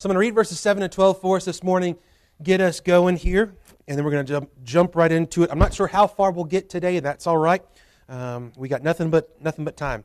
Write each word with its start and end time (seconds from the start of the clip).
So 0.00 0.08
I'm 0.08 0.10
going 0.10 0.22
to 0.22 0.28
read 0.28 0.34
verses 0.36 0.60
7 0.60 0.80
and 0.80 0.92
12 0.92 1.20
for 1.20 1.38
us 1.38 1.44
this 1.44 1.64
morning, 1.64 1.96
get 2.40 2.60
us 2.60 2.78
going 2.78 3.16
here, 3.16 3.56
and 3.88 3.98
then 3.98 4.04
we're 4.04 4.12
going 4.12 4.24
to 4.24 4.32
jump, 4.32 4.50
jump 4.62 4.94
right 4.94 5.10
into 5.10 5.42
it. 5.42 5.50
I'm 5.50 5.58
not 5.58 5.74
sure 5.74 5.88
how 5.88 6.06
far 6.06 6.30
we'll 6.30 6.44
get 6.44 6.70
today. 6.70 7.00
That's 7.00 7.26
all 7.26 7.36
right. 7.36 7.64
Um, 8.08 8.52
we 8.56 8.68
got 8.68 8.84
nothing 8.84 9.10
but 9.10 9.42
nothing 9.42 9.64
but 9.64 9.76
time, 9.76 10.04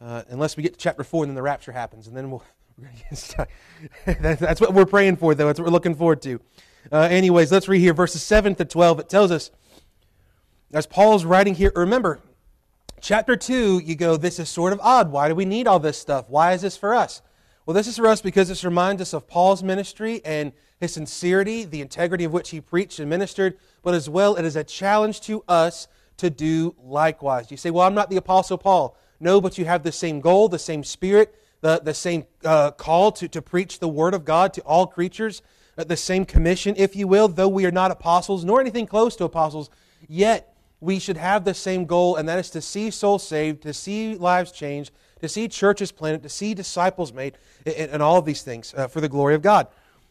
uh, 0.00 0.22
unless 0.28 0.56
we 0.56 0.62
get 0.62 0.74
to 0.74 0.78
chapter 0.78 1.02
4 1.02 1.24
and 1.24 1.30
then 1.30 1.34
the 1.34 1.42
rapture 1.42 1.72
happens, 1.72 2.06
and 2.06 2.16
then 2.16 2.30
we'll. 2.30 2.44
Get 3.10 3.18
stuck. 3.18 3.50
That's 4.06 4.60
what 4.60 4.74
we're 4.74 4.86
praying 4.86 5.16
for, 5.16 5.34
though. 5.34 5.46
That's 5.46 5.58
what 5.58 5.66
we're 5.66 5.72
looking 5.72 5.96
forward 5.96 6.22
to. 6.22 6.40
Uh, 6.90 7.00
anyways, 7.10 7.50
let's 7.50 7.68
read 7.68 7.80
here 7.80 7.94
verses 7.94 8.22
7 8.22 8.54
to 8.54 8.64
12. 8.64 9.00
It 9.00 9.08
tells 9.08 9.32
us, 9.32 9.50
as 10.72 10.86
Paul's 10.86 11.24
writing 11.24 11.56
here, 11.56 11.72
remember, 11.74 12.20
chapter 13.00 13.36
2, 13.36 13.80
you 13.84 13.96
go, 13.96 14.16
this 14.16 14.38
is 14.38 14.48
sort 14.48 14.72
of 14.72 14.78
odd. 14.80 15.10
Why 15.10 15.28
do 15.28 15.34
we 15.34 15.44
need 15.44 15.66
all 15.66 15.80
this 15.80 15.98
stuff? 15.98 16.26
Why 16.28 16.52
is 16.52 16.62
this 16.62 16.76
for 16.76 16.94
us? 16.94 17.22
Well, 17.64 17.74
this 17.74 17.86
is 17.86 17.96
for 17.96 18.08
us 18.08 18.20
because 18.20 18.48
this 18.48 18.64
reminds 18.64 19.00
us 19.00 19.12
of 19.12 19.28
Paul's 19.28 19.62
ministry 19.62 20.20
and 20.24 20.52
his 20.80 20.92
sincerity, 20.92 21.64
the 21.64 21.80
integrity 21.80 22.24
of 22.24 22.32
which 22.32 22.50
he 22.50 22.60
preached 22.60 22.98
and 22.98 23.08
ministered, 23.08 23.56
but 23.82 23.94
as 23.94 24.08
well, 24.08 24.34
it 24.34 24.44
is 24.44 24.56
a 24.56 24.64
challenge 24.64 25.20
to 25.22 25.44
us 25.46 25.86
to 26.16 26.28
do 26.28 26.74
likewise. 26.82 27.52
You 27.52 27.56
say, 27.56 27.70
Well, 27.70 27.86
I'm 27.86 27.94
not 27.94 28.10
the 28.10 28.16
Apostle 28.16 28.58
Paul. 28.58 28.96
No, 29.20 29.40
but 29.40 29.58
you 29.58 29.64
have 29.64 29.84
the 29.84 29.92
same 29.92 30.20
goal, 30.20 30.48
the 30.48 30.58
same 30.58 30.82
spirit, 30.82 31.36
the, 31.60 31.80
the 31.82 31.94
same 31.94 32.24
uh, 32.44 32.72
call 32.72 33.12
to, 33.12 33.28
to 33.28 33.40
preach 33.40 33.78
the 33.78 33.88
Word 33.88 34.14
of 34.14 34.24
God 34.24 34.52
to 34.54 34.60
all 34.62 34.88
creatures, 34.88 35.42
uh, 35.78 35.84
the 35.84 35.96
same 35.96 36.24
commission, 36.24 36.74
if 36.76 36.96
you 36.96 37.06
will. 37.06 37.28
Though 37.28 37.48
we 37.48 37.64
are 37.64 37.70
not 37.70 37.92
apostles, 37.92 38.44
nor 38.44 38.60
anything 38.60 38.88
close 38.88 39.14
to 39.16 39.24
apostles, 39.24 39.70
yet 40.08 40.56
we 40.80 40.98
should 40.98 41.16
have 41.16 41.44
the 41.44 41.54
same 41.54 41.84
goal, 41.84 42.16
and 42.16 42.28
that 42.28 42.40
is 42.40 42.50
to 42.50 42.60
see 42.60 42.90
souls 42.90 43.24
saved, 43.24 43.62
to 43.62 43.72
see 43.72 44.16
lives 44.16 44.50
changed, 44.50 44.90
to 45.22 45.28
see 45.28 45.48
churches 45.48 45.90
planted, 45.90 46.22
to 46.22 46.28
see 46.28 46.52
disciples 46.52 47.12
made, 47.12 47.38
and, 47.64 47.90
and 47.90 48.02
all 48.02 48.18
of 48.18 48.26
these 48.26 48.42
things 48.42 48.74
uh, 48.76 48.88
for 48.88 49.00
the 49.00 49.08
glory 49.08 49.34
of 49.34 49.40
God. 49.40 49.68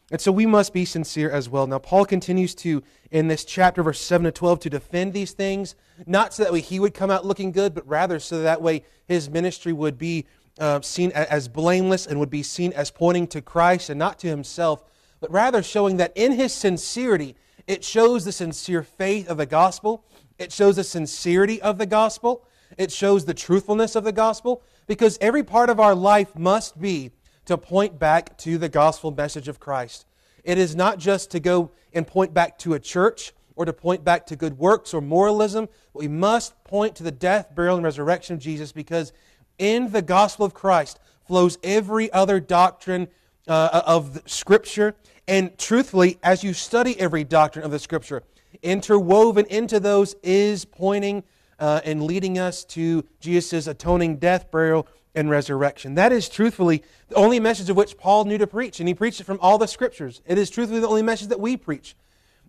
And 0.10 0.20
so 0.20 0.32
we 0.32 0.46
must 0.46 0.74
be 0.74 0.84
sincere 0.84 1.30
as 1.30 1.48
well. 1.48 1.68
Now, 1.68 1.80
Paul 1.80 2.06
continues 2.06 2.56
to, 2.56 2.82
in 3.12 3.28
this 3.28 3.46
chapter, 3.46 3.84
verse 3.84 4.00
7 4.00 4.26
to 4.26 4.32
12, 4.32 4.60
to 4.62 4.70
defend 4.70 5.14
these 5.14 5.32
things, 5.32 5.76
not 6.06 6.34
so 6.34 6.44
that 6.44 6.52
way 6.52 6.62
he 6.62 6.80
would 6.80 6.94
come 6.94 7.10
out 7.10 7.26
looking 7.26 7.52
good, 7.52 7.74
but 7.74 7.88
rather 7.88 8.20
so 8.20 8.42
that 8.42 8.62
way 8.62 8.84
his 9.08 9.30
ministry 9.30 9.72
would 9.72 9.98
be 9.98 10.26
uh, 10.60 10.82
seen 10.82 11.12
as 11.12 11.48
blameless 11.48 12.08
and 12.08 12.20
would 12.20 12.30
be 12.30 12.44
seen 12.44 12.74
as 12.74 12.92
pointing 12.92 13.28
to 13.28 13.42
Christ 13.42 13.90
and 13.90 14.00
not 14.00 14.20
to 14.20 14.28
himself, 14.28 14.84
but 15.20 15.32
rather 15.32 15.64
showing 15.64 15.98
that 15.98 16.12
in 16.16 16.34
his 16.34 16.54
sincerity, 16.54 17.36
it 17.68 17.84
shows 17.84 18.26
the 18.26 18.32
sincere 18.32 18.84
faith 18.84 19.30
of 19.30 19.38
the 19.38 19.46
gospel, 19.46 20.04
it 20.38 20.52
shows 20.52 20.76
the 20.76 20.84
sincerity 20.84 21.62
of 21.62 21.78
the 21.78 21.86
gospel, 21.86 22.46
it 22.78 22.92
shows 22.92 23.26
the 23.26 23.34
truthfulness 23.34 23.96
of 23.96 24.04
the 24.04 24.12
gospel, 24.12 24.62
because 24.88 25.18
every 25.22 25.44
part 25.44 25.70
of 25.70 25.80
our 25.80 25.96
life 25.96 26.38
must 26.38 26.80
be 26.80 27.12
to 27.46 27.58
point 27.58 28.00
back 28.00 28.38
to 28.38 28.58
the 28.58 28.70
gospel 28.70 29.12
message 29.12 29.48
of 29.48 29.60
Christ. 29.60 30.06
It 30.44 30.58
is 30.58 30.76
not 30.76 31.00
just 31.00 31.32
to 31.32 31.40
go 31.40 31.72
and 31.94 32.08
point 32.08 32.34
back 32.34 32.58
to 32.60 32.74
a 32.74 32.80
church 32.80 33.34
or 33.56 33.66
to 33.66 33.74
point 33.74 34.04
back 34.04 34.26
to 34.28 34.36
good 34.36 34.58
works 34.58 34.94
or 34.94 35.02
moralism. 35.02 35.68
We 35.94 36.08
must 36.08 36.62
point 36.64 36.96
to 36.96 37.04
the 37.04 37.12
death, 37.12 37.54
burial, 37.54 37.76
and 37.76 37.84
resurrection 37.84 38.36
of 38.36 38.40
Jesus 38.42 38.72
because 38.72 39.14
in 39.58 39.92
the 39.92 40.02
gospel 40.02 40.46
of 40.46 40.54
Christ 40.54 41.00
flows 41.28 41.58
every 41.64 42.12
other 42.12 42.40
doctrine 42.40 43.08
uh, 43.48 43.82
of 43.86 44.22
Scripture. 44.26 44.96
And 45.28 45.58
truthfully, 45.58 46.18
as 46.24 46.44
you 46.44 46.54
study 46.54 47.00
every 47.00 47.24
doctrine 47.24 47.66
of 47.66 47.72
the 47.72 47.80
Scripture, 47.80 48.24
interwoven 48.62 49.46
into 49.46 49.80
those 49.80 50.16
is 50.24 50.66
pointing 50.66 51.24
uh, 51.62 51.80
and 51.86 52.04
leading 52.04 52.40
us 52.40 52.66
to 52.66 53.06
Jesus' 53.20 53.68
atoning 53.68 54.18
death, 54.18 54.50
burial, 54.52 54.88
and 55.14 55.30
resurrection. 55.30 55.96
That 55.96 56.12
is 56.12 56.28
truthfully 56.28 56.84
the 57.08 57.16
only 57.16 57.40
message 57.40 57.70
of 57.70 57.78
which 57.78 57.98
Paul 57.98 58.26
knew 58.26 58.40
to 58.40 58.48
preach, 58.48 58.80
and 58.80 58.90
he 58.90 58.96
preached 58.96 59.22
it 59.22 59.26
from 59.26 59.40
all 59.42 59.58
the 59.58 59.68
scriptures. 59.68 60.22
It 60.26 60.38
is 60.38 60.50
truthfully 60.50 60.82
the 60.82 60.88
only 60.88 61.04
message 61.04 61.28
that 61.28 61.40
we 61.40 61.56
preach. 61.56 61.96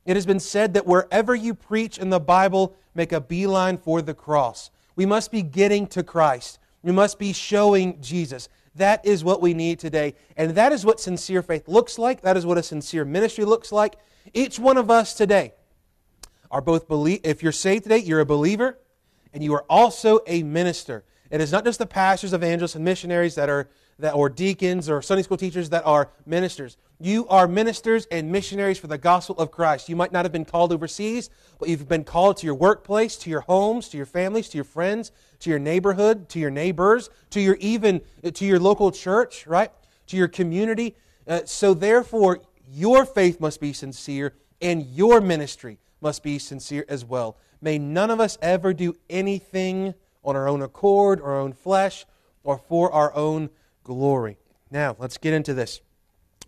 It 0.06 0.16
has 0.16 0.26
been 0.26 0.40
said 0.40 0.74
that 0.74 0.86
wherever 0.86 1.34
you 1.34 1.54
preach 1.54 1.98
in 1.98 2.10
the 2.10 2.18
Bible, 2.18 2.74
make 2.94 3.12
a 3.12 3.20
beeline 3.20 3.76
for 3.78 4.00
the 4.00 4.14
cross. 4.14 4.70
We 4.96 5.06
must 5.06 5.30
be 5.30 5.42
getting 5.42 5.86
to 5.88 6.02
Christ. 6.02 6.58
We 6.82 6.92
must 6.92 7.18
be 7.18 7.32
showing 7.32 8.00
Jesus. 8.00 8.48
That 8.74 9.04
is 9.04 9.22
what 9.22 9.42
we 9.42 9.52
need 9.52 9.78
today. 9.78 10.14
And 10.36 10.52
that 10.52 10.72
is 10.72 10.86
what 10.86 11.00
sincere 11.00 11.42
faith 11.42 11.68
looks 11.68 11.98
like. 11.98 12.22
That 12.22 12.36
is 12.36 12.46
what 12.46 12.58
a 12.58 12.62
sincere 12.62 13.04
ministry 13.04 13.44
looks 13.44 13.70
like. 13.70 13.96
Each 14.32 14.58
one 14.58 14.78
of 14.78 14.90
us 14.90 15.14
today 15.14 15.52
are 16.50 16.62
both 16.62 16.88
believe 16.88 17.20
if 17.24 17.42
you're 17.42 17.52
saved 17.52 17.84
today, 17.84 17.98
you're 17.98 18.20
a 18.20 18.26
believer 18.26 18.78
and 19.32 19.42
you 19.42 19.54
are 19.54 19.64
also 19.68 20.20
a 20.26 20.42
minister. 20.42 21.04
It 21.30 21.40
is 21.40 21.52
not 21.52 21.64
just 21.64 21.78
the 21.78 21.86
pastors, 21.86 22.32
evangelists, 22.32 22.74
and 22.74 22.84
missionaries 22.84 23.34
that 23.36 23.48
are 23.48 23.68
that 23.98 24.14
or 24.14 24.28
deacons 24.28 24.88
or 24.88 25.00
Sunday 25.00 25.22
school 25.22 25.36
teachers 25.36 25.70
that 25.70 25.84
are 25.86 26.10
ministers. 26.26 26.76
You 26.98 27.26
are 27.28 27.48
ministers 27.48 28.06
and 28.10 28.30
missionaries 28.30 28.78
for 28.78 28.86
the 28.86 28.98
gospel 28.98 29.36
of 29.38 29.50
Christ. 29.50 29.88
You 29.88 29.96
might 29.96 30.12
not 30.12 30.24
have 30.24 30.32
been 30.32 30.44
called 30.44 30.72
overseas, 30.72 31.30
but 31.58 31.68
you've 31.68 31.88
been 31.88 32.04
called 32.04 32.36
to 32.38 32.46
your 32.46 32.54
workplace, 32.54 33.16
to 33.18 33.30
your 33.30 33.40
homes, 33.42 33.88
to 33.88 33.96
your 33.96 34.06
families, 34.06 34.48
to 34.50 34.58
your 34.58 34.64
friends, 34.64 35.12
to 35.40 35.50
your 35.50 35.58
neighborhood, 35.58 36.28
to 36.30 36.38
your 36.38 36.50
neighbors, 36.50 37.10
to 37.30 37.40
your 37.40 37.56
even 37.56 38.00
to 38.34 38.44
your 38.44 38.58
local 38.58 38.90
church, 38.90 39.46
right? 39.46 39.70
To 40.08 40.16
your 40.16 40.28
community. 40.28 40.96
Uh, 41.26 41.40
so 41.44 41.74
therefore, 41.74 42.40
your 42.68 43.04
faith 43.04 43.40
must 43.40 43.60
be 43.60 43.72
sincere 43.72 44.34
and 44.60 44.82
your 44.82 45.20
ministry 45.20 45.78
must 46.00 46.22
be 46.22 46.38
sincere 46.38 46.84
as 46.88 47.04
well. 47.04 47.36
May 47.62 47.78
none 47.78 48.10
of 48.10 48.20
us 48.20 48.36
ever 48.42 48.74
do 48.74 48.94
anything 49.08 49.94
on 50.24 50.36
our 50.36 50.48
own 50.48 50.60
accord, 50.62 51.22
our 51.22 51.38
own 51.38 51.52
flesh, 51.52 52.04
or 52.42 52.58
for 52.58 52.92
our 52.92 53.14
own 53.14 53.48
glory. 53.84 54.36
Now, 54.70 54.96
let's 54.98 55.16
get 55.16 55.32
into 55.32 55.54
this. 55.54 55.80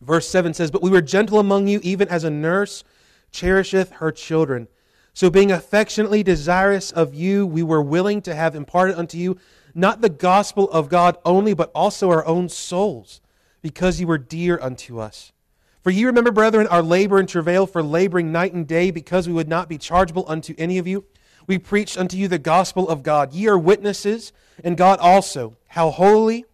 Verse 0.01 0.29
7 0.29 0.53
says, 0.53 0.73
But 0.73 0.83
we 0.83 0.91
were 0.91 1.01
gentle 1.01 1.39
among 1.39 1.69
you, 1.69 1.81
even 1.83 2.09
as 2.09 2.25
a 2.25 2.31
nurse 2.31 2.83
cherisheth 3.31 3.93
her 3.93 4.11
children. 4.11 4.69
So, 5.13 5.31
being 5.31 5.53
affectionately 5.53 6.25
desirous 6.25 6.91
of 6.91 7.15
you, 7.15 7.47
we 7.47 7.63
were 7.63 7.83
willing 7.83 8.21
to 8.23 8.35
have 8.35 8.57
imparted 8.57 8.97
unto 8.97 9.17
you 9.17 9.39
not 9.75 10.01
the 10.01 10.09
gospel 10.09 10.71
of 10.71 10.89
God 10.89 11.17
only, 11.25 11.55
but 11.55 11.71
also 11.75 12.11
our 12.11 12.25
own 12.27 12.49
souls, 12.49 13.21
because 13.63 14.01
you 14.01 14.07
were 14.09 14.19
dear 14.19 14.59
unto 14.61 14.99
us. 14.99 15.33
For 15.85 15.91
ye 15.91 16.07
remember, 16.07 16.33
brethren, 16.33 16.67
our 16.69 16.83
labor 16.83 17.19
and 17.19 17.29
travail 17.29 17.67
for 17.67 17.83
laboring 17.83 18.33
night 18.33 18.55
and 18.55 18.67
day, 18.67 18.91
because 18.91 19.29
we 19.29 19.35
would 19.35 19.49
not 19.49 19.69
be 19.69 19.77
chargeable 19.77 20.25
unto 20.27 20.55
any 20.57 20.79
of 20.79 20.87
you. 20.87 21.05
We 21.47 21.59
preached 21.59 21.99
unto 21.99 22.17
you 22.17 22.27
the 22.27 22.39
gospel 22.39 22.89
of 22.89 23.03
God. 23.03 23.35
Ye 23.35 23.49
are 23.49 23.59
witnesses, 23.59 24.33
and 24.65 24.79
God 24.79 24.99
also, 24.99 25.59
how 25.69 25.91
holy 25.91 26.47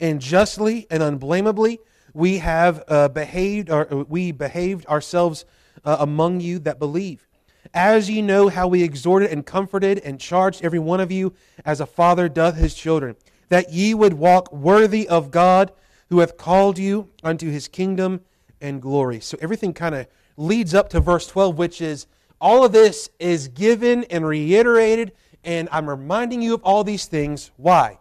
and 0.00 0.22
justly 0.22 0.86
and 0.90 1.02
unblameably 1.02 1.80
we 2.14 2.38
have 2.38 2.82
uh, 2.88 3.08
behaved, 3.08 3.68
or 3.68 3.92
uh, 3.92 4.04
we 4.08 4.32
behaved 4.32 4.86
ourselves 4.86 5.44
uh, 5.84 5.98
among 6.00 6.40
you 6.40 6.58
that 6.60 6.78
believe. 6.78 7.28
As 7.74 8.08
ye 8.08 8.22
know 8.22 8.48
how 8.48 8.68
we 8.68 8.82
exhorted 8.82 9.30
and 9.30 9.44
comforted 9.44 9.98
and 9.98 10.18
charged 10.18 10.64
every 10.64 10.78
one 10.78 11.00
of 11.00 11.12
you, 11.12 11.34
as 11.62 11.82
a 11.82 11.86
father 11.86 12.26
doth 12.26 12.56
his 12.56 12.72
children, 12.72 13.16
that 13.50 13.70
ye 13.70 13.92
would 13.92 14.14
walk 14.14 14.50
worthy 14.50 15.06
of 15.06 15.30
God, 15.30 15.72
who 16.08 16.20
hath 16.20 16.38
called 16.38 16.78
you 16.78 17.10
unto 17.22 17.50
his 17.50 17.68
kingdom 17.68 18.22
and 18.60 18.82
glory. 18.82 19.20
So 19.20 19.38
everything 19.40 19.72
kind 19.72 19.94
of 19.94 20.06
leads 20.36 20.74
up 20.74 20.88
to 20.90 21.00
verse 21.00 21.26
12, 21.26 21.56
which 21.58 21.80
is 21.80 22.06
all 22.40 22.64
of 22.64 22.72
this 22.72 23.10
is 23.18 23.48
given 23.48 24.04
and 24.04 24.26
reiterated, 24.26 25.12
and 25.44 25.68
I'm 25.72 25.88
reminding 25.88 26.42
you 26.42 26.54
of 26.54 26.62
all 26.62 26.84
these 26.84 27.06
things. 27.06 27.50
Why? 27.56 27.98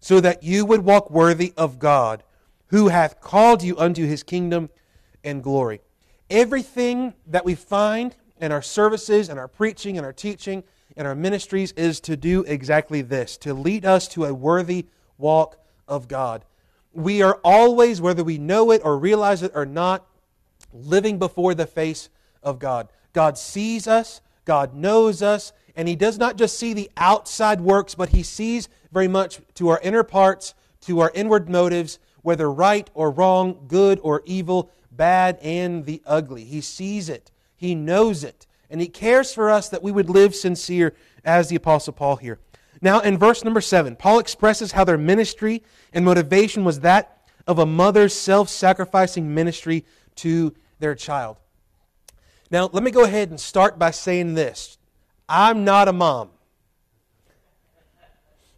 So 0.00 0.20
that 0.20 0.42
you 0.42 0.64
would 0.64 0.84
walk 0.84 1.10
worthy 1.10 1.52
of 1.56 1.78
God, 1.78 2.22
who 2.68 2.88
hath 2.88 3.20
called 3.20 3.62
you 3.62 3.76
unto 3.78 4.06
his 4.06 4.22
kingdom 4.22 4.70
and 5.24 5.42
glory. 5.42 5.80
Everything 6.28 7.14
that 7.26 7.44
we 7.44 7.54
find 7.54 8.14
in 8.40 8.52
our 8.52 8.62
services 8.62 9.28
and 9.28 9.38
our 9.38 9.48
preaching 9.48 9.96
and 9.96 10.06
our 10.06 10.12
teaching 10.12 10.62
and 10.96 11.06
our 11.06 11.14
ministries 11.14 11.72
is 11.72 12.00
to 12.00 12.16
do 12.16 12.42
exactly 12.44 13.02
this 13.02 13.36
to 13.38 13.54
lead 13.54 13.84
us 13.84 14.08
to 14.08 14.24
a 14.24 14.34
worthy 14.34 14.86
walk 15.18 15.56
of 15.88 16.08
God 16.08 16.44
we 16.92 17.22
are 17.22 17.40
always, 17.44 18.00
whether 18.00 18.24
we 18.24 18.38
know 18.38 18.70
it 18.70 18.82
or 18.84 18.98
realize 18.98 19.42
it 19.42 19.52
or 19.54 19.66
not, 19.66 20.06
living 20.72 21.18
before 21.18 21.54
the 21.54 21.66
face 21.66 22.08
of 22.42 22.58
God. 22.58 22.88
God 23.12 23.38
sees 23.38 23.86
us, 23.86 24.20
God 24.44 24.74
knows 24.74 25.22
us, 25.22 25.52
and 25.76 25.88
He 25.88 25.96
does 25.96 26.18
not 26.18 26.36
just 26.36 26.58
see 26.58 26.72
the 26.72 26.90
outside 26.96 27.60
works, 27.60 27.94
but 27.94 28.10
He 28.10 28.22
sees 28.22 28.68
very 28.92 29.08
much 29.08 29.40
to 29.54 29.68
our 29.68 29.80
inner 29.82 30.02
parts, 30.02 30.54
to 30.82 31.00
our 31.00 31.10
inward 31.14 31.48
motives, 31.48 31.98
whether 32.22 32.50
right 32.50 32.90
or 32.94 33.10
wrong, 33.10 33.64
good 33.68 34.00
or 34.02 34.22
evil, 34.24 34.70
bad 34.90 35.38
and 35.42 35.86
the 35.86 36.02
ugly. 36.06 36.44
He 36.44 36.60
sees 36.60 37.08
it, 37.08 37.30
He 37.56 37.74
knows 37.74 38.24
it, 38.24 38.46
and 38.68 38.80
He 38.80 38.88
cares 38.88 39.32
for 39.32 39.50
us 39.50 39.68
that 39.68 39.82
we 39.82 39.92
would 39.92 40.10
live 40.10 40.34
sincere 40.34 40.94
as 41.24 41.48
the 41.48 41.56
Apostle 41.56 41.92
Paul 41.92 42.16
here. 42.16 42.38
Now, 42.82 43.00
in 43.00 43.18
verse 43.18 43.44
number 43.44 43.60
seven, 43.60 43.96
Paul 43.96 44.18
expresses 44.18 44.72
how 44.72 44.84
their 44.84 44.98
ministry 44.98 45.62
and 45.92 46.04
motivation 46.04 46.64
was 46.64 46.80
that 46.80 47.18
of 47.46 47.58
a 47.58 47.66
mother's 47.66 48.14
self 48.14 48.48
sacrificing 48.48 49.34
ministry 49.34 49.84
to 50.16 50.54
their 50.78 50.94
child. 50.94 51.36
Now, 52.50 52.68
let 52.72 52.82
me 52.82 52.90
go 52.90 53.04
ahead 53.04 53.30
and 53.30 53.38
start 53.38 53.78
by 53.78 53.90
saying 53.90 54.34
this 54.34 54.78
I'm 55.28 55.64
not 55.64 55.88
a 55.88 55.92
mom. 55.92 56.30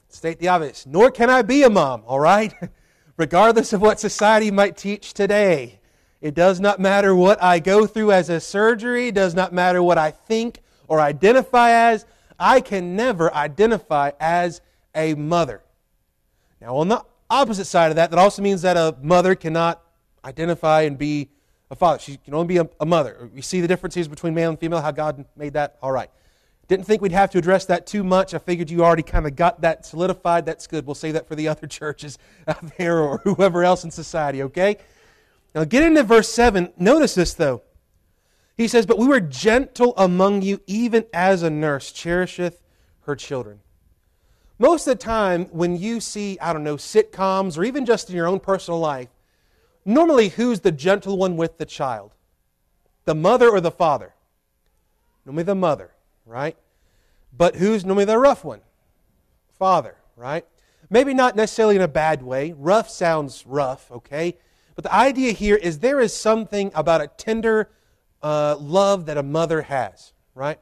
State 0.09 0.39
the 0.39 0.49
obvious. 0.49 0.87
Nor 0.87 1.11
can 1.11 1.31
I 1.31 1.43
be 1.43 1.63
a 1.63 1.71
mom, 1.71 2.03
all 2.07 2.21
right? 2.21 2.53
Regardless 3.17 3.73
of 3.73 3.81
what 3.81 4.01
society 4.01 4.51
might 4.51 4.77
teach 4.77 5.15
today. 5.15 5.81
It 6.21 6.35
does 6.35 6.61
not 6.61 6.79
matter 6.79 7.15
what 7.15 7.43
I 7.43 7.59
go 7.59 7.87
through 7.87 8.13
as 8.13 8.29
a 8.29 8.41
surgery, 8.41 9.11
does 9.11 9.35
not 9.35 9.53
matter 9.53 9.83
what 9.83 9.99
I 9.99 10.13
think 10.13 10.61
or 10.87 11.01
identify 11.01 11.71
as. 11.71 12.07
I 12.43 12.61
can 12.61 12.97
never 12.97 13.33
identify 13.33 14.11
as 14.19 14.61
a 14.97 15.15
mother. 15.15 15.63
Now, 16.61 16.77
on 16.77 16.89
the 16.89 17.05
opposite 17.31 17.67
side 17.67 17.91
of 17.91 17.97
that, 17.97 18.11
that 18.11 18.19
also 18.19 18.43
means 18.43 18.63
that 18.63 18.77
a 18.77 18.97
mother 19.01 19.37
cannot 19.37 19.81
identify 20.25 20.83
and 20.83 20.99
be 20.99 21.29
a 21.71 21.77
father. 21.77 22.01
She 22.01 22.17
can 22.17 22.35
only 22.35 22.49
be 22.49 22.57
a, 22.57 22.69
a 22.81 22.85
mother. 22.85 23.31
You 23.33 23.43
see 23.43 23.61
the 23.61 23.69
differences 23.69 24.09
between 24.09 24.35
male 24.35 24.51
and 24.51 24.59
female, 24.59 24.81
how 24.81 24.91
God 24.91 25.25
made 25.37 25.53
that? 25.53 25.79
All 25.81 25.93
right. 25.93 26.11
Didn't 26.67 26.85
think 26.85 27.01
we'd 27.01 27.13
have 27.13 27.31
to 27.31 27.39
address 27.39 27.65
that 27.67 27.87
too 27.87 28.03
much. 28.03 28.35
I 28.35 28.39
figured 28.39 28.71
you 28.71 28.85
already 28.85 29.05
kind 29.05 29.25
of 29.25 29.37
got 29.37 29.61
that 29.61 29.87
solidified. 29.87 30.45
That's 30.45 30.67
good. 30.67 30.85
We'll 30.85 30.97
say 30.97 31.13
that 31.13 31.29
for 31.29 31.37
the 31.37 31.47
other 31.53 31.69
churches 31.69 32.19
out 32.49 32.77
there 32.77 32.99
or 32.99 33.19
whoever 33.19 33.63
else 33.63 33.85
in 33.85 33.93
society, 33.93 34.43
okay? 34.43 34.79
Now 35.55 35.63
get 35.63 35.85
into 35.85 36.03
verse 36.03 36.29
7. 36.29 36.73
Notice 36.77 37.15
this, 37.15 37.35
though. 37.35 37.63
He 38.63 38.69
says, 38.69 38.87
But 38.87 38.99
we 38.99 39.09
were 39.09 39.21
gentle 39.21 39.93
among 39.97 40.43
you, 40.43 40.61
even 40.69 41.05
as 41.13 41.43
a 41.43 41.51
nurse 41.51 41.91
cherisheth 41.91 42.63
her 43.07 43.17
children. 43.17 43.59
Most 44.57 44.87
of 44.87 44.97
the 44.97 45.03
time, 45.03 45.47
when 45.47 45.77
you 45.77 45.99
see, 45.99 46.39
I 46.39 46.53
don't 46.53 46.63
know, 46.63 46.77
sitcoms 46.77 47.59
or 47.59 47.65
even 47.65 47.85
just 47.85 48.09
in 48.09 48.15
your 48.15 48.29
own 48.29 48.39
personal 48.39 48.79
life, 48.79 49.09
normally 49.85 50.29
who's 50.29 50.61
the 50.61 50.71
gentle 50.71 51.19
one 51.19 51.37
with 51.37 51.59
the 51.59 51.67
child? 51.67 52.15
The 53.05 53.17
mother 53.17 53.51
or 53.51 53.61
the 53.61 53.73
father? 53.73 54.15
Normally 55.27 55.43
the 55.43 55.57
mother, 55.57 55.91
right? 56.25 56.57
But 57.37 57.57
who's 57.57 57.85
normally 57.85 58.05
the 58.05 58.19
rough 58.19 58.45
one? 58.45 58.61
Father, 59.59 59.97
right? 60.15 60.47
Maybe 60.89 61.15
not 61.15 61.35
necessarily 61.35 61.75
in 61.75 61.83
a 61.83 61.89
bad 61.89 62.23
way. 62.23 62.53
Rough 62.53 62.89
sounds 62.89 63.45
rough, 63.45 63.91
okay? 63.91 64.39
But 64.77 64.85
the 64.85 64.95
idea 64.95 65.33
here 65.33 65.57
is 65.57 65.81
there 65.81 65.99
is 65.99 66.15
something 66.15 66.71
about 66.77 67.01
a 67.01 67.09
tender 67.09 67.69
uh, 68.23 68.57
love 68.59 69.07
that 69.07 69.17
a 69.17 69.23
mother 69.23 69.63
has, 69.63 70.13
right? 70.35 70.59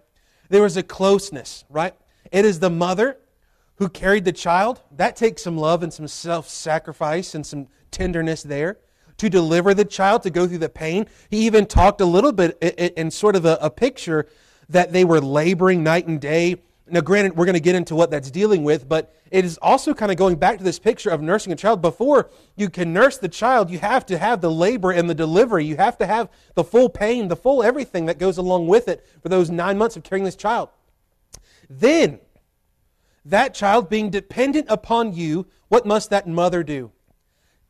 There 0.49 0.65
is 0.67 0.77
a 0.77 0.83
closeness, 0.83 1.65
right? 1.69 1.95
It 2.33 2.45
is 2.45 2.61
the 2.61 2.71
mother 2.71 3.19
who 3.77 3.89
carried 3.89 4.25
the 4.25 4.33
child. 4.33 4.81
That 4.97 5.17
takes 5.17 5.43
some 5.43 5.57
love 5.57 5.83
and 5.83 5.93
some 5.93 6.09
self 6.09 6.49
sacrifice 6.49 7.35
and 7.35 7.47
some 7.47 7.69
tenderness 7.91 8.43
there. 8.43 8.79
To 9.19 9.29
deliver 9.29 9.75
the 9.75 9.85
child, 9.85 10.23
to 10.23 10.31
go 10.31 10.47
through 10.47 10.59
the 10.59 10.71
pain. 10.71 11.07
He 11.29 11.45
even 11.45 11.67
talked 11.67 12.01
a 12.01 12.07
little 12.07 12.33
bit 12.33 12.57
in 12.63 13.11
sort 13.11 13.37
of 13.37 13.45
a, 13.45 13.59
a 13.61 13.69
picture 13.69 14.27
that 14.71 14.93
they 14.93 15.05
were 15.05 15.21
laboring 15.21 15.83
night 15.83 16.07
and 16.07 16.19
day. 16.19 16.57
Now, 16.91 17.01
granted, 17.01 17.37
we're 17.37 17.45
going 17.45 17.55
to 17.55 17.61
get 17.61 17.77
into 17.77 17.95
what 17.95 18.11
that's 18.11 18.31
dealing 18.31 18.65
with, 18.65 18.89
but 18.89 19.15
it 19.31 19.45
is 19.45 19.59
also 19.63 19.95
kind 19.95 20.11
of 20.11 20.19
going 20.19 20.37
back 20.37 20.59
to 20.59 20.65
this 20.65 20.81
picture 20.81 21.11
of 21.11 21.23
nursing 21.23 21.53
a 21.53 21.57
child. 21.57 21.81
Before 21.81 22.31
you 22.57 22.69
can 22.69 22.93
nurse 22.93 23.17
the 23.17 23.29
child, 23.29 23.71
you 23.71 23.79
have 23.79 24.05
to 24.07 24.19
have 24.19 24.41
the 24.41 24.51
labor 24.51 24.91
and 24.91 25.09
the 25.09 25.15
delivery. 25.15 25.65
You 25.65 25.77
have 25.77 25.97
to 25.99 26.07
have 26.07 26.29
the 26.55 26.65
full 26.65 26.89
pain, 26.89 27.29
the 27.29 27.37
full 27.37 27.63
everything 27.63 28.07
that 28.07 28.19
goes 28.19 28.39
along 28.39 28.67
with 28.67 28.89
it 28.89 29.07
for 29.23 29.29
those 29.29 29.51
nine 29.51 29.79
months 29.79 29.97
of 29.97 30.03
carrying 30.03 30.25
this 30.25 30.35
child. 30.35 30.71
Then, 31.69 32.19
that 33.25 33.55
child 33.55 33.89
being 33.89 34.11
dependent 34.11 34.67
upon 34.69 35.13
you, 35.13 35.47
what 35.69 35.87
must 35.87 36.11
that 36.11 36.27
mother 36.27 36.65
do? 36.65 36.91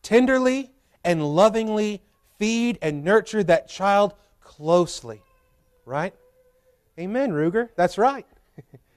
Tenderly 0.02 0.70
and 1.04 1.34
lovingly 1.34 2.02
feed 2.38 2.78
and 2.80 3.04
nurture 3.04 3.44
that 3.44 3.68
child 3.68 4.14
closely. 4.40 5.20
Right? 5.84 6.14
Amen, 6.98 7.32
Ruger. 7.32 7.68
That's 7.76 7.98
right. 7.98 8.26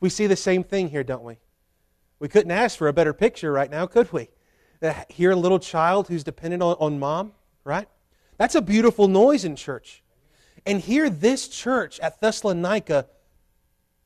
we 0.00 0.08
see 0.08 0.26
the 0.26 0.36
same 0.36 0.64
thing 0.64 0.88
here, 0.88 1.04
don't 1.04 1.22
we? 1.22 1.38
We 2.18 2.28
couldn't 2.28 2.50
ask 2.50 2.76
for 2.76 2.88
a 2.88 2.92
better 2.92 3.12
picture 3.12 3.52
right 3.52 3.70
now, 3.70 3.86
could 3.86 4.12
we? 4.12 4.28
Hear 5.08 5.30
a 5.30 5.36
little 5.36 5.58
child 5.58 6.08
who's 6.08 6.24
dependent 6.24 6.62
on, 6.62 6.76
on 6.80 6.98
mom, 6.98 7.32
right? 7.64 7.88
That's 8.38 8.54
a 8.54 8.62
beautiful 8.62 9.08
noise 9.08 9.44
in 9.44 9.56
church. 9.56 10.02
And 10.66 10.80
here, 10.80 11.10
this 11.10 11.48
church 11.48 12.00
at 12.00 12.20
Thessalonica 12.20 13.06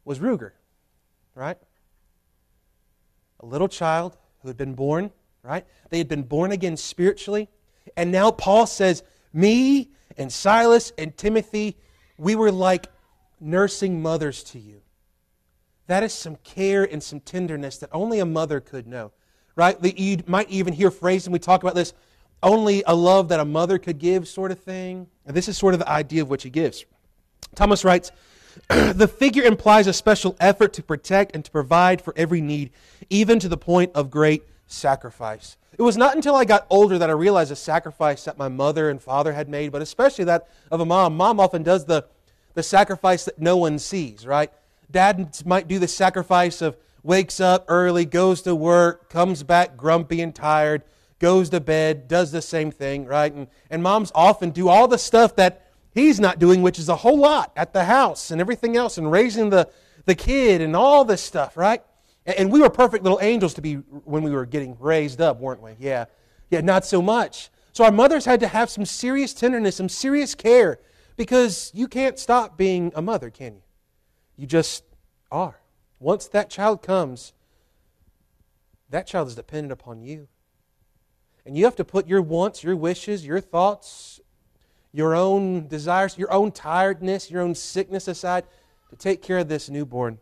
was 0.04 0.18
Ruger, 0.18 0.52
right? 1.34 1.58
A 3.40 3.46
little 3.46 3.68
child 3.68 4.16
who 4.42 4.48
had 4.48 4.56
been 4.56 4.74
born, 4.74 5.10
right? 5.42 5.64
They 5.90 5.98
had 5.98 6.08
been 6.08 6.22
born 6.22 6.52
again 6.52 6.76
spiritually. 6.76 7.48
And 7.96 8.10
now 8.10 8.30
Paul 8.30 8.66
says, 8.66 9.02
Me 9.32 9.90
and 10.16 10.32
Silas 10.32 10.92
and 10.96 11.16
Timothy, 11.16 11.76
we 12.16 12.34
were 12.34 12.52
like 12.52 12.86
nursing 13.40 14.00
mothers 14.02 14.42
to 14.44 14.58
you. 14.58 14.80
That 15.86 16.02
is 16.02 16.12
some 16.12 16.36
care 16.36 16.84
and 16.84 17.02
some 17.02 17.20
tenderness 17.20 17.78
that 17.78 17.90
only 17.92 18.18
a 18.18 18.26
mother 18.26 18.60
could 18.60 18.86
know. 18.86 19.12
Right? 19.56 19.76
You 19.98 20.18
might 20.26 20.50
even 20.50 20.72
hear 20.72 20.90
phrases, 20.90 21.26
and 21.28 21.32
we 21.32 21.38
talk 21.38 21.62
about 21.62 21.74
this, 21.74 21.92
only 22.42 22.82
a 22.86 22.94
love 22.94 23.28
that 23.28 23.40
a 23.40 23.44
mother 23.44 23.78
could 23.78 23.98
give, 23.98 24.26
sort 24.26 24.50
of 24.50 24.60
thing. 24.60 25.06
And 25.26 25.36
this 25.36 25.48
is 25.48 25.56
sort 25.56 25.74
of 25.74 25.80
the 25.80 25.88
idea 25.88 26.22
of 26.22 26.30
what 26.30 26.40
she 26.40 26.50
gives. 26.50 26.84
Thomas 27.54 27.84
writes, 27.84 28.10
the 28.68 29.08
figure 29.08 29.44
implies 29.44 29.86
a 29.86 29.92
special 29.92 30.36
effort 30.40 30.72
to 30.74 30.82
protect 30.82 31.34
and 31.34 31.44
to 31.44 31.50
provide 31.50 32.02
for 32.02 32.12
every 32.16 32.40
need, 32.40 32.70
even 33.10 33.38
to 33.40 33.48
the 33.48 33.56
point 33.56 33.92
of 33.94 34.10
great 34.10 34.44
sacrifice. 34.66 35.56
It 35.76 35.82
was 35.82 35.96
not 35.96 36.14
until 36.14 36.36
I 36.36 36.44
got 36.44 36.66
older 36.70 36.98
that 36.98 37.10
I 37.10 37.14
realized 37.14 37.50
the 37.50 37.56
sacrifice 37.56 38.24
that 38.24 38.38
my 38.38 38.48
mother 38.48 38.90
and 38.90 39.02
father 39.02 39.32
had 39.32 39.48
made, 39.48 39.72
but 39.72 39.82
especially 39.82 40.24
that 40.26 40.48
of 40.70 40.80
a 40.80 40.84
mom. 40.84 41.16
Mom 41.16 41.40
often 41.40 41.62
does 41.62 41.84
the, 41.84 42.06
the 42.54 42.62
sacrifice 42.62 43.24
that 43.24 43.40
no 43.40 43.56
one 43.56 43.78
sees, 43.78 44.26
right? 44.26 44.52
Dad 44.94 45.42
might 45.44 45.66
do 45.66 45.80
the 45.80 45.88
sacrifice 45.88 46.62
of 46.62 46.76
wakes 47.02 47.40
up 47.40 47.64
early, 47.66 48.04
goes 48.04 48.42
to 48.42 48.54
work, 48.54 49.10
comes 49.10 49.42
back 49.42 49.76
grumpy 49.76 50.20
and 50.22 50.32
tired, 50.32 50.84
goes 51.18 51.50
to 51.50 51.60
bed, 51.60 52.06
does 52.06 52.30
the 52.30 52.40
same 52.40 52.70
thing, 52.70 53.04
right? 53.04 53.32
And, 53.32 53.48
and 53.70 53.82
moms 53.82 54.12
often 54.14 54.50
do 54.50 54.68
all 54.68 54.86
the 54.86 54.96
stuff 54.96 55.34
that 55.34 55.70
he's 55.92 56.20
not 56.20 56.38
doing, 56.38 56.62
which 56.62 56.78
is 56.78 56.88
a 56.88 56.94
whole 56.94 57.18
lot 57.18 57.52
at 57.56 57.72
the 57.72 57.84
house 57.84 58.30
and 58.30 58.40
everything 58.40 58.76
else, 58.76 58.96
and 58.96 59.10
raising 59.10 59.50
the, 59.50 59.68
the 60.04 60.14
kid 60.14 60.60
and 60.60 60.76
all 60.76 61.04
this 61.04 61.20
stuff, 61.20 61.56
right? 61.56 61.82
And, 62.24 62.36
and 62.36 62.52
we 62.52 62.60
were 62.60 62.70
perfect 62.70 63.02
little 63.02 63.20
angels 63.20 63.54
to 63.54 63.62
be 63.62 63.74
when 63.74 64.22
we 64.22 64.30
were 64.30 64.46
getting 64.46 64.76
raised 64.78 65.20
up, 65.20 65.40
weren't 65.40 65.60
we? 65.60 65.72
Yeah. 65.80 66.04
Yeah, 66.50 66.60
not 66.60 66.84
so 66.84 67.02
much. 67.02 67.50
So 67.72 67.82
our 67.82 67.90
mothers 67.90 68.24
had 68.24 68.38
to 68.40 68.46
have 68.46 68.70
some 68.70 68.84
serious 68.84 69.34
tenderness, 69.34 69.74
some 69.74 69.88
serious 69.88 70.36
care, 70.36 70.78
because 71.16 71.72
you 71.74 71.88
can't 71.88 72.16
stop 72.16 72.56
being 72.56 72.92
a 72.94 73.02
mother, 73.02 73.28
can 73.28 73.56
you? 73.56 73.63
You 74.36 74.46
just 74.46 74.84
are. 75.30 75.60
Once 76.00 76.26
that 76.28 76.50
child 76.50 76.82
comes, 76.82 77.32
that 78.90 79.06
child 79.06 79.28
is 79.28 79.34
dependent 79.34 79.72
upon 79.72 80.02
you. 80.02 80.28
And 81.46 81.56
you 81.56 81.64
have 81.64 81.76
to 81.76 81.84
put 81.84 82.06
your 82.06 82.22
wants, 82.22 82.64
your 82.64 82.76
wishes, 82.76 83.24
your 83.24 83.40
thoughts, 83.40 84.20
your 84.92 85.14
own 85.14 85.66
desires, 85.66 86.16
your 86.16 86.32
own 86.32 86.52
tiredness, 86.52 87.30
your 87.30 87.42
own 87.42 87.54
sickness 87.54 88.08
aside 88.08 88.44
to 88.90 88.96
take 88.96 89.22
care 89.22 89.38
of 89.38 89.48
this 89.48 89.68
newborn. 89.68 90.18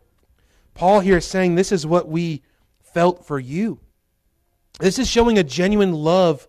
Paul 0.73 0.99
here 0.99 1.17
is 1.17 1.25
saying 1.25 1.55
this 1.55 1.71
is 1.71 1.85
what 1.85 2.07
we 2.07 2.41
felt 2.81 3.25
for 3.25 3.39
you. 3.39 3.79
This 4.79 4.97
is 4.97 5.07
showing 5.07 5.37
a 5.37 5.43
genuine 5.43 5.93
love 5.93 6.47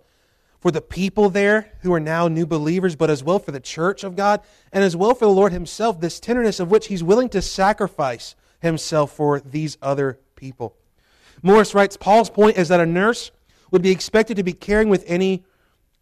for 0.65 0.71
the 0.71 0.81
people 0.81 1.29
there 1.29 1.71
who 1.83 1.93
are 1.93 2.01
now 2.01 2.27
new 2.27 2.47
believers, 2.47 2.97
but 2.97 3.11
as 3.11 3.23
well 3.23 3.39
for 3.39 3.53
the 3.53 3.61
church 3.61 4.03
of 4.03 4.17
God, 4.17 4.41
and 4.73 4.83
as 4.83 4.97
well 4.97 5.15
for 5.15 5.27
the 5.27 5.31
Lord 5.31 5.53
Himself, 5.53 6.01
this 6.01 6.19
tenderness 6.19 6.59
of 6.59 6.71
which 6.71 6.87
He's 6.87 7.05
willing 7.05 7.29
to 7.29 7.43
sacrifice 7.43 8.35
Himself 8.61 9.13
for 9.13 9.41
these 9.41 9.77
other 9.83 10.19
people. 10.37 10.75
Morris 11.43 11.75
writes 11.75 11.99
Paul's 11.99 12.31
point 12.31 12.57
is 12.57 12.69
that 12.69 12.81
a 12.81 12.87
nurse 12.87 13.31
would 13.73 13.83
be 13.83 13.91
expected 13.91 14.39
to 14.39 14.43
be 14.43 14.55
caring 14.55 14.89
with 14.89 15.05
any 15.07 15.45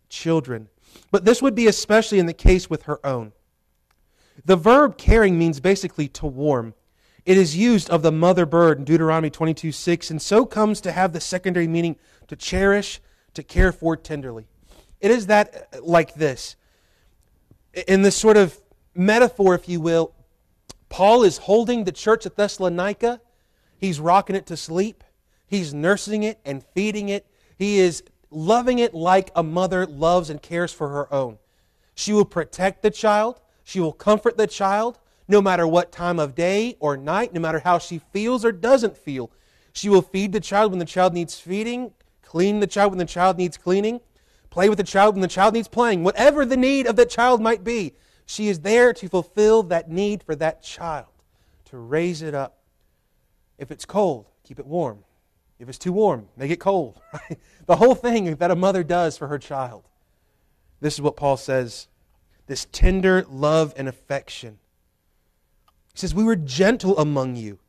children, 0.09 0.69
but 1.11 1.25
this 1.25 1.42
would 1.42 1.57
be 1.57 1.66
especially 1.66 2.21
in 2.21 2.26
the 2.26 2.33
case 2.33 2.71
with 2.71 2.85
her 2.85 3.04
own. 3.04 3.33
The 4.45 4.54
verb 4.54 4.97
caring 4.97 5.37
means 5.37 5.59
basically 5.59 6.07
to 6.11 6.26
warm. 6.26 6.75
It 7.26 7.37
is 7.37 7.57
used 7.57 7.90
of 7.90 8.02
the 8.02 8.12
mother 8.12 8.47
bird 8.47 8.78
in 8.78 8.85
Deuteronomy 8.85 9.31
22 9.31 9.73
6, 9.73 10.12
and 10.12 10.23
so 10.23 10.47
comes 10.47 10.81
to 10.83 10.92
have 10.92 11.12
the 11.12 11.21
secondary 11.21 11.66
meaning 11.66 11.97
to 12.28 12.37
cherish, 12.37 13.00
to 13.35 13.42
care 13.42 13.73
for 13.73 13.97
tenderly. 13.97 14.47
It 15.02 15.11
is 15.11 15.26
that 15.26 15.68
uh, 15.75 15.82
like 15.82 16.14
this. 16.14 16.56
In 17.88 18.02
this 18.02 18.16
sort 18.16 18.37
of 18.37 18.59
metaphor, 18.94 19.54
if 19.54 19.68
you 19.68 19.80
will, 19.80 20.14
Paul 20.88 21.25
is 21.25 21.38
holding 21.38 21.85
the 21.85 21.92
church 21.92 22.25
at 22.25 22.37
Thessalonica. 22.37 23.21
He's 23.76 23.99
rocking 23.99 24.37
it 24.37 24.47
to 24.47 24.56
sleep. 24.56 25.02
He's 25.47 25.75
nursing 25.75 26.23
it 26.23 26.38
and 26.44 26.64
feeding 26.75 27.09
it. 27.09 27.26
He 27.59 27.78
is 27.78 28.02
loving 28.30 28.78
it 28.78 28.94
like 28.94 29.30
a 29.35 29.42
mother 29.42 29.87
loves 29.87 30.30
and 30.30 30.40
cares 30.40 30.73
for 30.73 30.88
her 30.88 31.12
own. 31.12 31.38
She 31.94 32.12
will 32.12 32.25
protect 32.25 32.82
the 32.82 32.90
child. 32.90 33.40
She 33.64 33.80
will 33.80 33.92
comfort 33.92 34.37
the 34.37 34.47
child 34.47 34.99
no 35.28 35.42
matter 35.42 35.66
what 35.66 35.92
time 35.92 36.18
of 36.18 36.35
day 36.35 36.76
or 36.78 36.97
night, 36.97 37.32
no 37.32 37.40
matter 37.40 37.61
how 37.61 37.78
she 37.78 37.99
feels 38.12 38.44
or 38.44 38.52
doesn't 38.52 38.97
feel. 38.97 39.30
She 39.73 39.88
will 39.88 40.02
feed 40.02 40.32
the 40.32 40.40
child 40.40 40.73
when 40.73 40.78
the 40.78 40.85
child 40.85 41.12
needs 41.12 41.38
feeding, 41.38 41.92
clean 42.23 42.61
the 42.61 42.66
child 42.66 42.92
when 42.92 42.99
the 42.99 43.04
child 43.04 43.38
needs 43.38 43.56
cleaning 43.56 44.00
play 44.52 44.68
with 44.68 44.76
the 44.76 44.85
child 44.85 45.14
when 45.14 45.23
the 45.23 45.28
child 45.28 45.54
needs 45.54 45.66
playing, 45.66 46.04
whatever 46.04 46.44
the 46.44 46.59
need 46.59 46.87
of 46.87 46.94
that 46.97 47.09
child 47.09 47.40
might 47.40 47.64
be. 47.64 47.94
She 48.26 48.49
is 48.49 48.61
there 48.61 48.92
to 48.92 49.09
fulfill 49.09 49.62
that 49.64 49.90
need 49.90 50.23
for 50.23 50.37
that 50.37 50.62
child, 50.62 51.06
to 51.71 51.78
raise 51.78 52.21
it 52.21 52.35
up. 52.35 52.59
If 53.56 53.71
it's 53.71 53.87
cold, 53.87 54.26
keep 54.44 54.59
it 54.59 54.66
warm. 54.66 55.04
If 55.59 55.71
it's 55.71 55.78
too 55.78 55.92
warm, 55.92 56.28
make 56.37 56.50
it 56.50 56.61
cold. 56.61 57.00
The 57.66 57.76
whole 57.76 57.94
thing 57.94 58.35
that 58.35 58.50
a 58.50 58.56
mother 58.56 58.82
does 58.82 59.16
for 59.16 59.28
her 59.28 59.38
child. 59.38 59.85
This 60.80 60.94
is 60.94 61.00
what 61.00 61.16
Paul 61.16 61.37
says 61.37 61.87
this 62.47 62.66
tender 62.73 63.25
love 63.30 63.73
and 63.76 63.88
affection. 63.88 64.59
He 65.94 66.00
says, 66.00 66.14
We 66.14 66.25
were 66.25 66.37
gentle 66.37 66.99
among 66.99 67.37
you, 67.37 67.61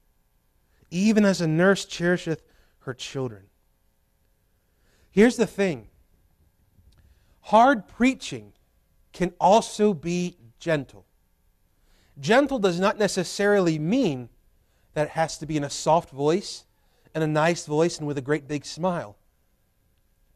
even 0.90 1.24
as 1.24 1.40
a 1.40 1.48
nurse 1.48 1.86
cherisheth 1.86 2.42
her 2.80 2.94
children. 2.96 3.44
Here's 5.12 5.38
the 5.38 5.48
thing 5.48 5.90
hard 7.44 7.88
preaching 7.88 8.54
can 9.12 9.34
also 9.40 9.94
be 9.94 10.38
gentle. 10.60 11.06
Gentle 12.20 12.60
does 12.60 12.80
not 12.80 12.98
necessarily 12.98 13.78
mean 13.80 14.30
that 14.94 15.08
it 15.08 15.10
has 15.12 15.38
to 15.40 15.46
be 15.46 15.58
in 15.58 15.64
a 15.64 15.70
soft 15.70 16.10
voice 16.10 16.66
and 17.14 17.24
a 17.24 17.28
nice 17.28 17.66
voice 17.66 17.98
and 17.98 18.08
with 18.08 18.18
a 18.18 18.22
great 18.22 18.48
big 18.48 18.66
smile. 18.66 19.18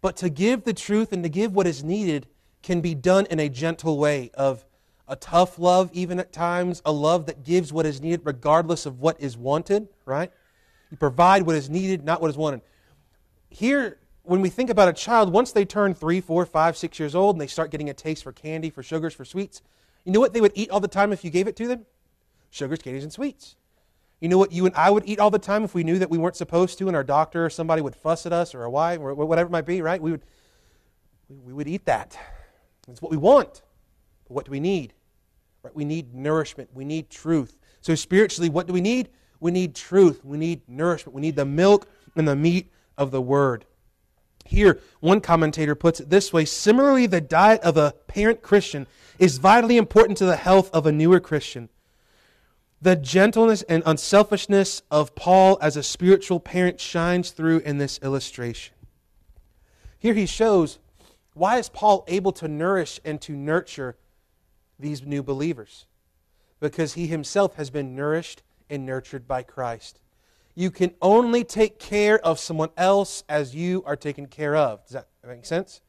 But 0.01 0.17
to 0.17 0.29
give 0.29 0.63
the 0.63 0.73
truth 0.73 1.11
and 1.11 1.23
to 1.23 1.29
give 1.29 1.53
what 1.53 1.67
is 1.67 1.83
needed 1.83 2.27
can 2.61 2.81
be 2.81 2.93
done 2.93 3.25
in 3.27 3.39
a 3.39 3.49
gentle 3.49 3.97
way 3.97 4.31
of 4.33 4.65
a 5.07 5.15
tough 5.15 5.57
love, 5.57 5.89
even 5.93 6.19
at 6.19 6.33
times, 6.33 6.81
a 6.85 6.91
love 6.91 7.25
that 7.27 7.43
gives 7.43 7.71
what 7.71 7.85
is 7.85 8.01
needed 8.01 8.21
regardless 8.25 8.85
of 8.85 8.99
what 8.99 9.19
is 9.21 9.37
wanted, 9.37 9.87
right? 10.05 10.31
You 10.91 10.97
provide 10.97 11.43
what 11.43 11.55
is 11.55 11.69
needed, 11.69 12.03
not 12.03 12.21
what 12.21 12.29
is 12.29 12.37
wanted. 12.37 12.61
Here, 13.49 13.99
when 14.27 14.41
we 14.41 14.49
think 14.49 14.69
about 14.69 14.89
a 14.89 14.93
child, 14.93 15.31
once 15.31 15.53
they 15.53 15.63
turn 15.63 15.93
three, 15.93 16.19
four, 16.19 16.45
five, 16.45 16.75
six 16.75 16.99
years 16.99 17.15
old 17.15 17.35
and 17.35 17.41
they 17.41 17.47
start 17.47 17.71
getting 17.71 17.89
a 17.89 17.93
taste 17.93 18.23
for 18.23 18.33
candy, 18.33 18.69
for 18.69 18.83
sugars, 18.83 19.13
for 19.13 19.23
sweets, 19.23 19.61
you 20.03 20.11
know 20.11 20.19
what 20.19 20.33
they 20.33 20.41
would 20.41 20.51
eat 20.53 20.69
all 20.69 20.81
the 20.81 20.87
time 20.87 21.13
if 21.13 21.23
you 21.23 21.29
gave 21.29 21.47
it 21.47 21.55
to 21.55 21.67
them? 21.67 21.85
Sugars, 22.51 22.79
candies, 22.79 23.03
and 23.03 23.11
sweets. 23.11 23.55
You 24.19 24.27
know 24.27 24.37
what 24.37 24.51
you 24.51 24.65
and 24.65 24.75
I 24.75 24.89
would 24.89 25.03
eat 25.05 25.19
all 25.19 25.29
the 25.29 25.39
time 25.39 25.63
if 25.63 25.73
we 25.73 25.83
knew 25.83 25.99
that 25.99 26.09
we 26.09 26.17
weren't 26.17 26.35
supposed 26.35 26.77
to, 26.79 26.87
and 26.87 26.95
our 26.95 27.03
doctor 27.03 27.45
or 27.45 27.49
somebody 27.49 27.81
would 27.81 27.95
fuss 27.95 28.25
at 28.25 28.33
us, 28.33 28.53
or 28.53 28.63
a 28.63 28.69
wife, 28.69 28.99
or 28.99 29.13
whatever 29.13 29.47
it 29.47 29.51
might 29.51 29.65
be, 29.65 29.81
right? 29.81 30.01
We 30.01 30.11
would, 30.11 30.25
we 31.29 31.53
would 31.53 31.67
eat 31.67 31.85
that. 31.85 32.17
It's 32.89 33.01
what 33.01 33.11
we 33.11 33.17
want. 33.17 33.61
But 34.27 34.33
what 34.33 34.45
do 34.45 34.51
we 34.51 34.59
need? 34.59 34.93
Right? 35.63 35.75
We 35.75 35.85
need 35.85 36.13
nourishment. 36.13 36.69
We 36.73 36.83
need 36.83 37.09
truth. 37.09 37.57
So 37.81 37.95
spiritually, 37.95 38.49
what 38.49 38.67
do 38.67 38.73
we 38.73 38.81
need? 38.81 39.09
We 39.39 39.51
need 39.51 39.75
truth. 39.75 40.25
We 40.25 40.37
need 40.37 40.61
nourishment. 40.67 41.13
We 41.13 41.21
need 41.21 41.35
the 41.35 41.45
milk 41.45 41.87
and 42.15 42.27
the 42.27 42.35
meat 42.35 42.71
of 42.97 43.11
the 43.11 43.21
word. 43.21 43.65
Here, 44.47 44.79
one 45.01 45.19
commentator 45.19 45.75
puts 45.75 45.99
it 45.99 46.09
this 46.09 46.31
way 46.31 46.45
similarly, 46.45 47.05
the 47.05 47.21
diet 47.21 47.61
of 47.61 47.75
a 47.75 47.93
parent 48.07 48.41
Christian 48.41 48.87
is 49.19 49.39
vitally 49.39 49.77
important 49.77 50.17
to 50.19 50.25
the 50.25 50.37
health 50.37 50.69
of 50.73 50.85
a 50.85 50.91
newer 50.91 51.19
Christian. 51.19 51.69
The 52.81 52.95
gentleness 52.95 53.63
and 53.63 53.83
unselfishness 53.85 54.83
of 54.89 55.15
Paul 55.15 55.57
as 55.61 55.75
a 55.75 55.83
spiritual 55.83 56.39
parent 56.39 56.79
shines 56.79 57.31
through 57.31 57.59
in 57.59 57.77
this 57.77 57.99
illustration. 58.01 58.73
Here 59.99 60.13
he 60.13 60.25
shows 60.25 60.79
why 61.33 61.57
is 61.57 61.69
Paul 61.69 62.05
able 62.07 62.31
to 62.33 62.47
nourish 62.47 62.99
and 63.03 63.19
to 63.21 63.33
nurture 63.33 63.97
these 64.79 65.05
new 65.05 65.21
believers? 65.21 65.85
Because 66.59 66.93
he 66.93 67.07
himself 67.07 67.55
has 67.55 67.69
been 67.69 67.95
nourished 67.95 68.43
and 68.69 68.85
nurtured 68.85 69.27
by 69.27 69.43
Christ. 69.43 69.99
You 70.57 70.71
can 70.71 70.95
only 71.03 71.43
take 71.43 71.77
care 71.77 72.17
of 72.25 72.39
someone 72.39 72.69
else 72.77 73.23
as 73.29 73.53
you 73.53 73.83
are 73.85 73.95
taken 73.95 74.25
care 74.25 74.55
of. 74.55 74.83
Does 74.85 74.93
that 74.93 75.07
make 75.23 75.45
sense? 75.45 75.81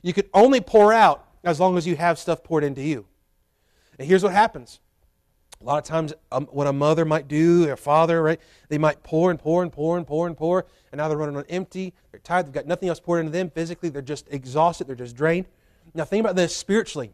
You 0.00 0.14
can 0.14 0.24
only 0.32 0.62
pour 0.62 0.90
out 0.90 1.28
as 1.44 1.60
long 1.60 1.76
as 1.76 1.86
you 1.86 1.96
have 1.96 2.18
stuff 2.18 2.42
poured 2.42 2.64
into 2.64 2.80
you. 2.80 3.04
And 3.98 4.08
here's 4.08 4.22
what 4.22 4.32
happens. 4.32 4.80
A 5.60 5.64
lot 5.64 5.76
of 5.76 5.84
times, 5.84 6.14
um, 6.32 6.46
what 6.46 6.66
a 6.66 6.72
mother 6.72 7.04
might 7.04 7.28
do, 7.28 7.70
a 7.70 7.76
father, 7.76 8.22
right? 8.22 8.40
They 8.70 8.78
might 8.78 9.02
pour 9.02 9.30
and 9.30 9.38
pour 9.38 9.62
and 9.62 9.70
pour 9.70 9.98
and 9.98 10.06
pour 10.06 10.26
and 10.26 10.34
pour, 10.34 10.64
and 10.92 10.98
now 10.98 11.08
they're 11.08 11.18
running 11.18 11.36
on 11.36 11.44
empty. 11.50 11.92
They're 12.10 12.20
tired. 12.20 12.46
They've 12.46 12.54
got 12.54 12.66
nothing 12.66 12.88
else 12.88 13.00
poured 13.00 13.20
into 13.20 13.32
them. 13.32 13.50
Physically, 13.50 13.90
they're 13.90 14.00
just 14.00 14.28
exhausted. 14.30 14.86
They're 14.86 14.96
just 14.96 15.14
drained. 15.14 15.44
Now, 15.92 16.06
think 16.06 16.24
about 16.24 16.36
this 16.36 16.56
spiritually. 16.56 17.12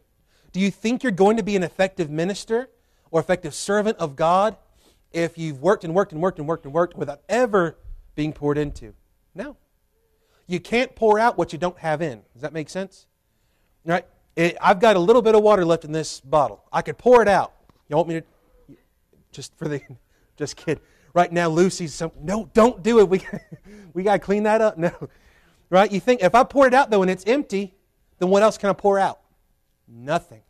Do 0.52 0.61
you 0.61 0.71
think 0.71 1.02
you're 1.02 1.11
going 1.11 1.37
to 1.37 1.42
be 1.42 1.56
an 1.56 1.64
effective 1.64 2.11
minister 2.11 2.71
or 3.11 3.18
effective 3.18 3.54
servant 3.54 3.99
of 3.99 4.14
God 4.14 4.56
if 5.12 5.38
you've 5.38 5.61
worked 5.61 5.85
and 5.85 5.95
worked 5.95 6.12
and 6.12 6.21
worked 6.21 6.38
and 6.38 6.47
worked 6.47 6.64
and 6.64 6.75
worked 6.75 6.97
without 6.97 7.21
ever 7.28 7.76
being 8.14 8.33
poured 8.33 8.59
into. 8.59 8.95
No. 9.35 9.57
You 10.47 10.61
can't 10.61 10.95
pour 10.95 11.19
out 11.19 11.38
what 11.38 11.52
you 11.52 11.59
don't 11.59 11.78
have 11.78 12.02
in. 12.02 12.23
Does 12.33 12.42
that 12.42 12.52
make 12.52 12.69
sense? 12.69 13.07
All 13.87 13.92
right? 13.92 14.07
It, 14.37 14.57
I've 14.61 14.81
got 14.81 14.97
a 14.97 14.99
little 14.99 15.23
bit 15.23 15.35
of 15.35 15.42
water 15.42 15.64
left 15.64 15.85
in 15.85 15.92
this 15.92 16.21
bottle. 16.21 16.64
I 16.73 16.83
could 16.83 16.99
pour 16.99 17.23
it 17.23 17.28
out. 17.28 17.52
You 17.88 17.97
want 17.97 18.09
me 18.09 18.21
to? 18.21 18.76
Just 19.31 19.57
for 19.57 19.69
the, 19.69 19.81
just 20.37 20.57
kid. 20.57 20.81
Right 21.14 21.31
now, 21.31 21.49
Lucy's 21.49 21.95
some. 21.95 22.12
No, 22.21 22.49
don't 22.54 22.83
do 22.83 22.99
it. 23.00 23.09
We, 23.09 23.23
we 23.95 24.02
got 24.02 24.14
to 24.14 24.19
clean 24.19 24.45
that 24.45 24.61
up. 24.61 24.78
No, 24.83 24.90
right? 25.69 25.90
You 25.90 26.00
think 26.00 26.23
if 26.23 26.35
I 26.35 26.45
pour 26.45 26.66
it 26.66 26.75
out 26.75 26.90
though 26.90 27.02
and 27.02 27.11
it's 27.11 27.25
empty, 27.26 27.75
then 28.19 28.28
what 28.28 28.42
else 28.42 28.59
can 28.59 28.71
I 28.71 28.73
pour 28.75 28.99
out? 28.99 29.21
Nothing. 29.88 30.42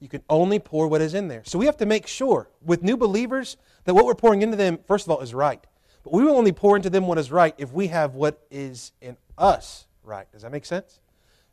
You 0.00 0.08
can 0.08 0.22
only 0.28 0.58
pour 0.58 0.88
what 0.88 1.00
is 1.02 1.14
in 1.14 1.28
there. 1.28 1.42
So 1.44 1.58
we 1.58 1.66
have 1.66 1.76
to 1.76 1.86
make 1.86 2.06
sure 2.06 2.48
with 2.64 2.82
new 2.82 2.96
believers 2.96 3.58
that 3.84 3.94
what 3.94 4.06
we're 4.06 4.14
pouring 4.14 4.42
into 4.42 4.56
them, 4.56 4.78
first 4.86 5.06
of 5.06 5.10
all, 5.10 5.20
is 5.20 5.34
right. 5.34 5.64
But 6.02 6.14
we 6.14 6.24
will 6.24 6.36
only 6.36 6.52
pour 6.52 6.74
into 6.76 6.88
them 6.88 7.06
what 7.06 7.18
is 7.18 7.30
right 7.30 7.54
if 7.58 7.72
we 7.72 7.88
have 7.88 8.14
what 8.14 8.46
is 8.50 8.92
in 9.02 9.18
us 9.36 9.86
right. 10.02 10.30
Does 10.32 10.42
that 10.42 10.52
make 10.52 10.64
sense? 10.64 11.00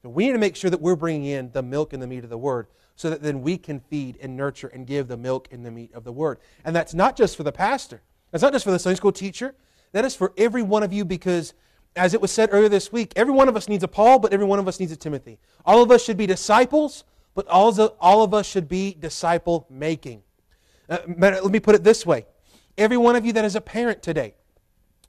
So 0.01 0.09
we 0.09 0.27
need 0.27 0.33
to 0.33 0.37
make 0.37 0.55
sure 0.55 0.69
that 0.69 0.81
we're 0.81 0.95
bringing 0.95 1.25
in 1.25 1.51
the 1.51 1.61
milk 1.61 1.91
and 1.91 2.01
the 2.01 2.07
meat 2.07 2.23
of 2.23 2.29
the 2.29 2.37
Word 2.37 2.67
so 2.95 3.09
that 3.09 3.21
then 3.21 3.41
we 3.41 3.57
can 3.57 3.81
feed 3.81 4.17
and 4.21 4.37
nurture 4.37 4.67
and 4.67 4.87
give 4.87 5.07
the 5.07 5.17
milk 5.17 5.49
and 5.51 5.65
the 5.65 5.71
meat 5.71 5.93
of 5.93 6.05
the 6.05 6.11
Word. 6.13 6.39
And 6.63 6.75
that's 6.75 6.93
not 6.93 7.17
just 7.17 7.35
for 7.35 7.43
the 7.43 7.51
pastor, 7.51 8.01
that's 8.31 8.41
not 8.41 8.53
just 8.53 8.63
for 8.63 8.71
the 8.71 8.79
Sunday 8.79 8.95
school 8.95 9.11
teacher, 9.11 9.55
that 9.91 10.05
is 10.05 10.15
for 10.15 10.33
every 10.37 10.63
one 10.63 10.83
of 10.83 10.93
you 10.93 11.03
because 11.03 11.53
as 11.95 12.13
it 12.13 12.21
was 12.21 12.31
said 12.31 12.49
earlier 12.51 12.69
this 12.69 12.91
week, 12.91 13.11
every 13.15 13.33
one 13.33 13.47
of 13.47 13.55
us 13.55 13.67
needs 13.67 13.83
a 13.83 13.87
Paul, 13.87 14.19
but 14.19 14.31
every 14.31 14.45
one 14.45 14.59
of 14.59 14.67
us 14.67 14.79
needs 14.79 14.91
a 14.91 14.95
Timothy. 14.95 15.39
All 15.65 15.81
of 15.81 15.91
us 15.91 16.03
should 16.03 16.17
be 16.17 16.27
disciples, 16.27 17.03
but 17.37 17.47
all 17.49 17.69
of, 17.69 17.93
all 18.01 18.23
of 18.23 18.33
us 18.33 18.47
should 18.47 18.67
be 18.67 18.97
disciple 18.99 19.67
making. 19.69 20.23
Uh, 20.89 20.97
let 21.19 21.45
me 21.45 21.59
put 21.59 21.75
it 21.75 21.83
this 21.83 22.03
way 22.03 22.25
every 22.79 22.97
one 22.97 23.15
of 23.15 23.27
you 23.27 23.33
that 23.33 23.45
is 23.45 23.55
a 23.55 23.61
parent 23.61 24.01
today, 24.01 24.33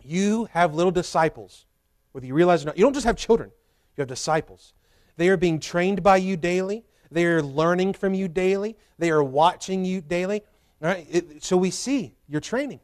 you 0.03 0.47
have 0.53 0.75
little 0.75 0.93
disciples, 0.93 1.65
whether 2.13 2.27
you 2.27 2.35
realize 2.35 2.61
it 2.61 2.65
or 2.65 2.67
not. 2.67 2.77
You 2.77 2.85
don't 2.85 2.93
just 2.93 3.07
have 3.07 3.17
children, 3.17 3.51
you 3.97 4.03
have 4.03 4.09
disciples. 4.09 4.75
They 5.17 5.31
are 5.31 5.39
being 5.39 5.59
trained 5.59 6.03
by 6.03 6.19
you 6.19 6.37
daily, 6.37 6.85
they 7.11 7.25
are 7.25 7.43
learning 7.43 7.95
from 7.95 8.13
you 8.13 8.29
daily, 8.29 8.77
they 8.99 9.09
are 9.09 9.25
watching 9.25 9.87
you 9.87 10.03
daily. 10.03 10.43
All 10.83 10.89
right? 10.89 11.07
It, 11.11 11.43
so 11.43 11.57
we 11.57 11.71
see 11.71 12.15
your 12.29 12.43
training. 12.43 12.81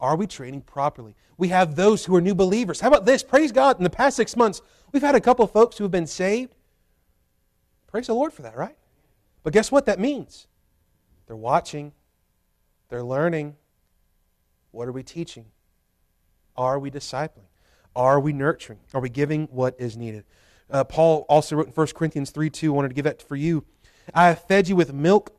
Are 0.00 0.16
we 0.16 0.26
training 0.26 0.62
properly? 0.62 1.14
We 1.38 1.46
have 1.48 1.76
those 1.76 2.04
who 2.04 2.16
are 2.16 2.20
new 2.20 2.34
believers. 2.34 2.80
How 2.80 2.88
about 2.88 3.06
this? 3.06 3.22
Praise 3.22 3.52
God. 3.52 3.78
In 3.78 3.84
the 3.84 3.90
past 3.90 4.16
six 4.16 4.34
months, 4.34 4.62
we've 4.90 5.00
had 5.00 5.14
a 5.14 5.20
couple 5.20 5.46
folks 5.46 5.78
who 5.78 5.84
have 5.84 5.92
been 5.92 6.08
saved 6.08 6.56
Praise 7.94 8.08
the 8.08 8.12
Lord 8.12 8.32
for 8.32 8.42
that, 8.42 8.56
right? 8.56 8.76
But 9.44 9.52
guess 9.52 9.70
what 9.70 9.86
that 9.86 10.00
means? 10.00 10.48
They're 11.28 11.36
watching, 11.36 11.92
they're 12.88 13.04
learning. 13.04 13.54
What 14.72 14.88
are 14.88 14.92
we 14.92 15.04
teaching? 15.04 15.44
Are 16.56 16.76
we 16.80 16.90
discipling? 16.90 17.46
Are 17.94 18.18
we 18.18 18.32
nurturing? 18.32 18.80
Are 18.94 19.00
we 19.00 19.10
giving 19.10 19.46
what 19.46 19.76
is 19.78 19.96
needed? 19.96 20.24
Uh, 20.68 20.82
Paul 20.82 21.24
also 21.28 21.54
wrote 21.54 21.68
in 21.68 21.72
1 21.72 21.86
Corinthians 21.94 22.30
3 22.30 22.50
2, 22.50 22.72
I 22.72 22.74
wanted 22.74 22.88
to 22.88 22.94
give 22.94 23.04
that 23.04 23.22
for 23.22 23.36
you. 23.36 23.64
I 24.12 24.26
have 24.26 24.42
fed 24.42 24.66
you 24.66 24.74
with 24.74 24.92
milk 24.92 25.32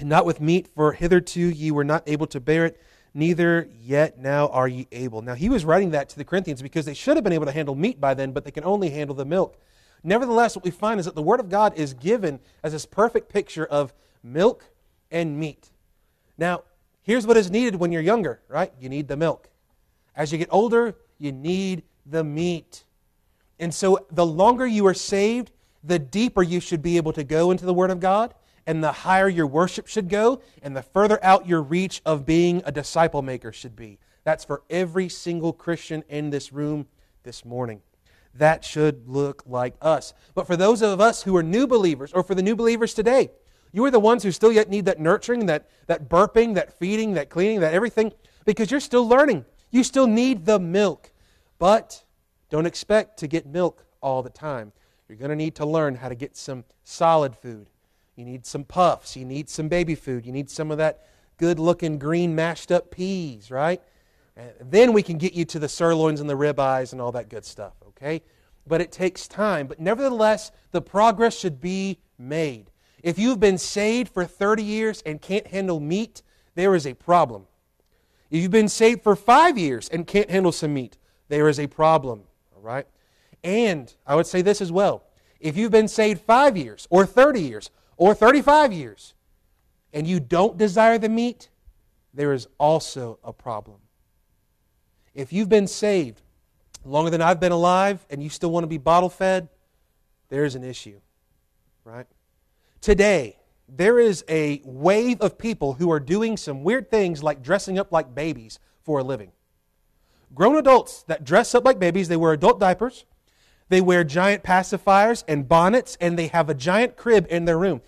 and 0.00 0.08
not 0.08 0.24
with 0.24 0.40
meat, 0.40 0.68
for 0.74 0.94
hitherto 0.94 1.40
ye 1.40 1.70
were 1.70 1.84
not 1.84 2.04
able 2.06 2.26
to 2.28 2.40
bear 2.40 2.64
it, 2.64 2.80
neither 3.12 3.68
yet 3.70 4.18
now 4.18 4.48
are 4.48 4.66
ye 4.66 4.88
able. 4.92 5.20
Now, 5.20 5.34
he 5.34 5.50
was 5.50 5.66
writing 5.66 5.90
that 5.90 6.08
to 6.08 6.16
the 6.16 6.24
Corinthians 6.24 6.62
because 6.62 6.86
they 6.86 6.94
should 6.94 7.18
have 7.18 7.24
been 7.24 7.34
able 7.34 7.44
to 7.44 7.52
handle 7.52 7.74
meat 7.74 8.00
by 8.00 8.14
then, 8.14 8.32
but 8.32 8.46
they 8.46 8.50
can 8.50 8.64
only 8.64 8.88
handle 8.88 9.14
the 9.14 9.26
milk. 9.26 9.58
Nevertheless, 10.04 10.56
what 10.56 10.64
we 10.64 10.70
find 10.70 10.98
is 10.98 11.06
that 11.06 11.14
the 11.14 11.22
Word 11.22 11.40
of 11.40 11.48
God 11.48 11.76
is 11.76 11.94
given 11.94 12.40
as 12.62 12.72
this 12.72 12.86
perfect 12.86 13.28
picture 13.28 13.64
of 13.64 13.92
milk 14.22 14.64
and 15.10 15.38
meat. 15.38 15.70
Now, 16.36 16.62
here's 17.02 17.26
what 17.26 17.36
is 17.36 17.50
needed 17.50 17.76
when 17.76 17.92
you're 17.92 18.02
younger, 18.02 18.40
right? 18.48 18.72
You 18.80 18.88
need 18.88 19.08
the 19.08 19.16
milk. 19.16 19.48
As 20.16 20.32
you 20.32 20.38
get 20.38 20.48
older, 20.50 20.96
you 21.18 21.30
need 21.30 21.84
the 22.04 22.24
meat. 22.24 22.84
And 23.60 23.72
so, 23.72 24.06
the 24.10 24.26
longer 24.26 24.66
you 24.66 24.86
are 24.86 24.94
saved, 24.94 25.52
the 25.84 25.98
deeper 25.98 26.42
you 26.42 26.58
should 26.58 26.82
be 26.82 26.96
able 26.96 27.12
to 27.12 27.22
go 27.22 27.50
into 27.50 27.64
the 27.64 27.74
Word 27.74 27.90
of 27.90 28.00
God, 28.00 28.34
and 28.66 28.82
the 28.82 28.92
higher 28.92 29.28
your 29.28 29.46
worship 29.46 29.86
should 29.86 30.08
go, 30.08 30.40
and 30.62 30.76
the 30.76 30.82
further 30.82 31.18
out 31.24 31.48
your 31.48 31.62
reach 31.62 32.02
of 32.04 32.26
being 32.26 32.62
a 32.64 32.72
disciple 32.72 33.22
maker 33.22 33.52
should 33.52 33.76
be. 33.76 33.98
That's 34.24 34.44
for 34.44 34.62
every 34.70 35.08
single 35.08 35.52
Christian 35.52 36.02
in 36.08 36.30
this 36.30 36.52
room 36.52 36.86
this 37.24 37.44
morning 37.44 37.82
that 38.34 38.64
should 38.64 39.08
look 39.08 39.42
like 39.46 39.74
us. 39.82 40.14
But 40.34 40.46
for 40.46 40.56
those 40.56 40.82
of 40.82 41.00
us 41.00 41.22
who 41.22 41.36
are 41.36 41.42
new 41.42 41.66
believers, 41.66 42.12
or 42.12 42.22
for 42.22 42.34
the 42.34 42.42
new 42.42 42.56
believers 42.56 42.94
today, 42.94 43.30
you 43.72 43.84
are 43.84 43.90
the 43.90 44.00
ones 44.00 44.22
who 44.22 44.32
still 44.32 44.52
yet 44.52 44.68
need 44.68 44.84
that 44.84 45.00
nurturing, 45.00 45.46
that, 45.46 45.70
that 45.86 46.08
burping, 46.08 46.54
that 46.54 46.78
feeding, 46.78 47.14
that 47.14 47.30
cleaning, 47.30 47.60
that 47.60 47.74
everything, 47.74 48.12
because 48.44 48.70
you're 48.70 48.80
still 48.80 49.06
learning. 49.06 49.44
You 49.70 49.82
still 49.82 50.06
need 50.06 50.44
the 50.44 50.58
milk. 50.58 51.10
But 51.58 52.04
don't 52.50 52.66
expect 52.66 53.18
to 53.20 53.26
get 53.26 53.46
milk 53.46 53.86
all 54.00 54.22
the 54.22 54.30
time. 54.30 54.72
You're 55.08 55.18
going 55.18 55.30
to 55.30 55.36
need 55.36 55.54
to 55.56 55.66
learn 55.66 55.94
how 55.94 56.08
to 56.08 56.14
get 56.14 56.36
some 56.36 56.64
solid 56.84 57.36
food. 57.36 57.68
You 58.16 58.24
need 58.24 58.44
some 58.44 58.64
puffs. 58.64 59.16
You 59.16 59.24
need 59.24 59.48
some 59.48 59.68
baby 59.68 59.94
food. 59.94 60.26
You 60.26 60.32
need 60.32 60.50
some 60.50 60.70
of 60.70 60.78
that 60.78 61.06
good 61.38 61.58
looking 61.58 61.98
green 61.98 62.34
mashed 62.34 62.70
up 62.70 62.90
peas, 62.90 63.50
right? 63.50 63.80
And 64.36 64.52
then 64.60 64.92
we 64.92 65.02
can 65.02 65.18
get 65.18 65.32
you 65.32 65.44
to 65.46 65.58
the 65.58 65.68
sirloins 65.68 66.20
and 66.20 66.28
the 66.28 66.36
ribeyes 66.36 66.92
and 66.92 67.00
all 67.00 67.12
that 67.12 67.28
good 67.28 67.44
stuff, 67.44 67.72
okay? 68.02 68.22
but 68.66 68.80
it 68.80 68.92
takes 68.92 69.26
time. 69.26 69.66
But 69.66 69.80
nevertheless, 69.80 70.50
the 70.70 70.82
progress 70.82 71.36
should 71.36 71.60
be 71.60 71.98
made. 72.18 72.70
If 73.02 73.18
you've 73.18 73.40
been 73.40 73.58
saved 73.58 74.12
for 74.12 74.24
30 74.24 74.62
years 74.62 75.02
and 75.04 75.20
can't 75.20 75.48
handle 75.48 75.80
meat, 75.80 76.22
there 76.54 76.74
is 76.74 76.86
a 76.86 76.94
problem. 76.94 77.46
If 78.30 78.40
you've 78.40 78.50
been 78.50 78.68
saved 78.68 79.02
for 79.02 79.16
five 79.16 79.58
years 79.58 79.88
and 79.88 80.06
can't 80.06 80.30
handle 80.30 80.52
some 80.52 80.74
meat, 80.74 80.96
there 81.28 81.48
is 81.48 81.58
a 81.58 81.66
problem. 81.66 82.22
All 82.54 82.62
right? 82.62 82.86
And 83.42 83.92
I 84.06 84.14
would 84.14 84.26
say 84.26 84.42
this 84.42 84.60
as 84.60 84.70
well. 84.70 85.04
If 85.40 85.56
you've 85.56 85.72
been 85.72 85.88
saved 85.88 86.20
five 86.20 86.56
years 86.56 86.86
or 86.88 87.04
30 87.04 87.40
years 87.40 87.70
or 87.96 88.14
35 88.14 88.72
years 88.72 89.14
and 89.92 90.06
you 90.06 90.20
don't 90.20 90.56
desire 90.56 90.98
the 90.98 91.08
meat, 91.08 91.48
there 92.14 92.32
is 92.32 92.46
also 92.58 93.18
a 93.24 93.32
problem. 93.32 93.78
If 95.14 95.32
you've 95.32 95.48
been 95.48 95.66
saved 95.66 96.22
longer 96.84 97.10
than 97.10 97.22
I've 97.22 97.40
been 97.40 97.52
alive 97.52 98.04
and 98.10 98.22
you 98.22 98.28
still 98.28 98.50
want 98.50 98.64
to 98.64 98.68
be 98.68 98.78
bottle 98.78 99.08
fed, 99.08 99.48
there's 100.28 100.54
an 100.54 100.64
issue, 100.64 101.00
right? 101.84 102.06
Today, 102.80 103.36
there 103.68 103.98
is 103.98 104.24
a 104.28 104.60
wave 104.64 105.20
of 105.20 105.38
people 105.38 105.74
who 105.74 105.90
are 105.90 106.00
doing 106.00 106.36
some 106.36 106.64
weird 106.64 106.90
things 106.90 107.22
like 107.22 107.42
dressing 107.42 107.78
up 107.78 107.92
like 107.92 108.14
babies 108.14 108.58
for 108.82 108.98
a 108.98 109.04
living. 109.04 109.32
Grown 110.34 110.56
adults 110.56 111.02
that 111.04 111.24
dress 111.24 111.54
up 111.54 111.64
like 111.64 111.78
babies, 111.78 112.08
they 112.08 112.16
wear 112.16 112.32
adult 112.32 112.58
diapers, 112.58 113.04
they 113.68 113.80
wear 113.80 114.04
giant 114.04 114.42
pacifiers 114.42 115.24
and 115.28 115.48
bonnets, 115.48 115.96
and 116.00 116.18
they 116.18 116.26
have 116.28 116.48
a 116.48 116.54
giant 116.54 116.96
crib 116.96 117.26
in 117.30 117.44
their 117.44 117.58
room. 117.58 117.80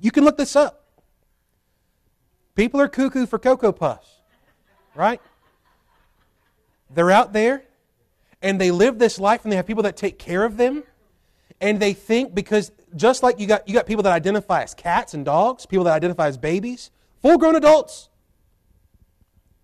You 0.00 0.10
can 0.10 0.24
look 0.24 0.36
this 0.36 0.56
up. 0.56 0.84
People 2.54 2.80
are 2.80 2.88
cuckoo 2.88 3.26
for 3.26 3.38
Cocoa 3.38 3.72
Puffs, 3.72 4.20
right? 4.94 5.20
They're 6.90 7.10
out 7.10 7.32
there 7.32 7.64
and 8.44 8.60
they 8.60 8.70
live 8.70 8.98
this 8.98 9.18
life 9.18 9.42
and 9.42 9.50
they 9.50 9.56
have 9.56 9.66
people 9.66 9.82
that 9.82 9.96
take 9.96 10.18
care 10.18 10.44
of 10.44 10.58
them. 10.58 10.84
And 11.60 11.80
they 11.80 11.94
think 11.94 12.34
because 12.34 12.70
just 12.94 13.22
like 13.22 13.40
you 13.40 13.46
got 13.46 13.66
you 13.66 13.72
got 13.74 13.86
people 13.86 14.02
that 14.02 14.12
identify 14.12 14.62
as 14.62 14.74
cats 14.74 15.14
and 15.14 15.24
dogs, 15.24 15.66
people 15.66 15.84
that 15.84 15.94
identify 15.94 16.28
as 16.28 16.36
babies, 16.36 16.90
full 17.22 17.38
grown 17.38 17.56
adults. 17.56 18.10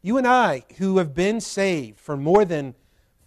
You 0.02 0.16
and 0.16 0.26
I, 0.26 0.64
who 0.78 0.96
have 0.96 1.14
been 1.14 1.42
saved 1.42 2.00
for 2.00 2.16
more 2.16 2.46
than 2.46 2.75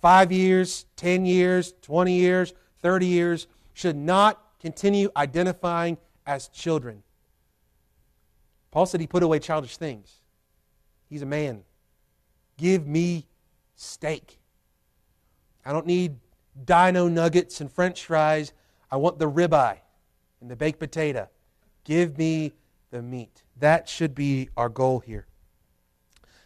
five 0.01 0.31
years, 0.31 0.86
10 0.95 1.27
years, 1.27 1.74
20 1.83 2.13
years, 2.13 2.53
30 2.81 3.05
years, 3.05 3.48
should 3.74 3.95
not 3.95 4.41
continue 4.60 5.12
identifying 5.15 6.00
as 6.25 6.48
children. 6.48 7.03
Paul 8.72 8.88
said 8.88 9.01
he 9.01 9.07
put 9.07 9.22
away 9.22 9.38
childish 9.38 9.77
things. 9.77 10.19
He's 11.10 11.22
a 11.22 11.27
man. 11.27 11.63
Give 12.57 12.88
me 12.88 13.27
steak. 13.75 14.39
I 15.65 15.72
don't 15.72 15.86
need 15.86 16.17
dino 16.65 17.08
nuggets 17.08 17.62
and 17.62 17.72
french 17.72 18.05
fries. 18.05 18.53
I 18.91 18.98
want 18.98 19.20
the 19.20 19.29
ribeye 19.29 19.79
and 20.41 20.50
the 20.50 20.55
baked 20.55 20.79
potato. 20.79 21.29
Give 21.84 22.17
me 22.17 22.53
the 22.91 23.01
meat. 23.01 23.43
That 23.58 23.89
should 23.89 24.13
be 24.13 24.50
our 24.55 24.70
goal 24.70 25.00
here. 25.00 25.27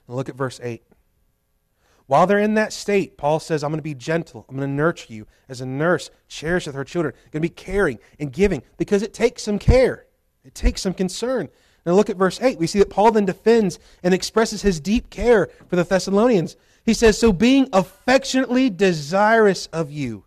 Now 0.07 0.15
look 0.15 0.29
at 0.29 0.35
verse 0.35 0.59
8. 0.63 0.83
While 2.05 2.25
they're 2.25 2.39
in 2.39 2.53
that 2.53 2.71
state, 2.71 3.17
Paul 3.17 3.39
says, 3.39 3.63
I'm 3.63 3.69
going 3.69 3.79
to 3.79 3.83
be 3.83 3.93
gentle. 3.93 4.45
I'm 4.47 4.55
going 4.55 4.67
to 4.69 4.73
nurture 4.73 5.13
you 5.13 5.27
as 5.49 5.59
a 5.59 5.65
nurse 5.65 6.09
cherisheth 6.29 6.73
her 6.73 6.85
children. 6.85 7.13
I'm 7.13 7.31
going 7.31 7.41
to 7.41 7.49
be 7.49 7.53
caring 7.53 7.99
and 8.17 8.31
giving 8.31 8.63
because 8.77 9.03
it 9.03 9.13
takes 9.13 9.43
some 9.43 9.59
care. 9.59 10.05
It 10.45 10.55
takes 10.55 10.81
some 10.81 10.93
concern. 10.93 11.49
Now 11.87 11.93
look 11.93 12.09
at 12.09 12.17
verse 12.17 12.41
8. 12.41 12.59
We 12.59 12.67
see 12.67 12.79
that 12.79 12.89
Paul 12.89 13.11
then 13.11 13.23
defends 13.23 13.79
and 14.03 14.13
expresses 14.13 14.61
his 14.61 14.81
deep 14.81 15.09
care 15.09 15.47
for 15.69 15.77
the 15.77 15.85
Thessalonians. 15.85 16.57
He 16.85 16.93
says, 16.93 17.17
So 17.17 17.31
being 17.31 17.69
affectionately 17.71 18.69
desirous 18.69 19.67
of 19.67 19.89
you. 19.89 20.25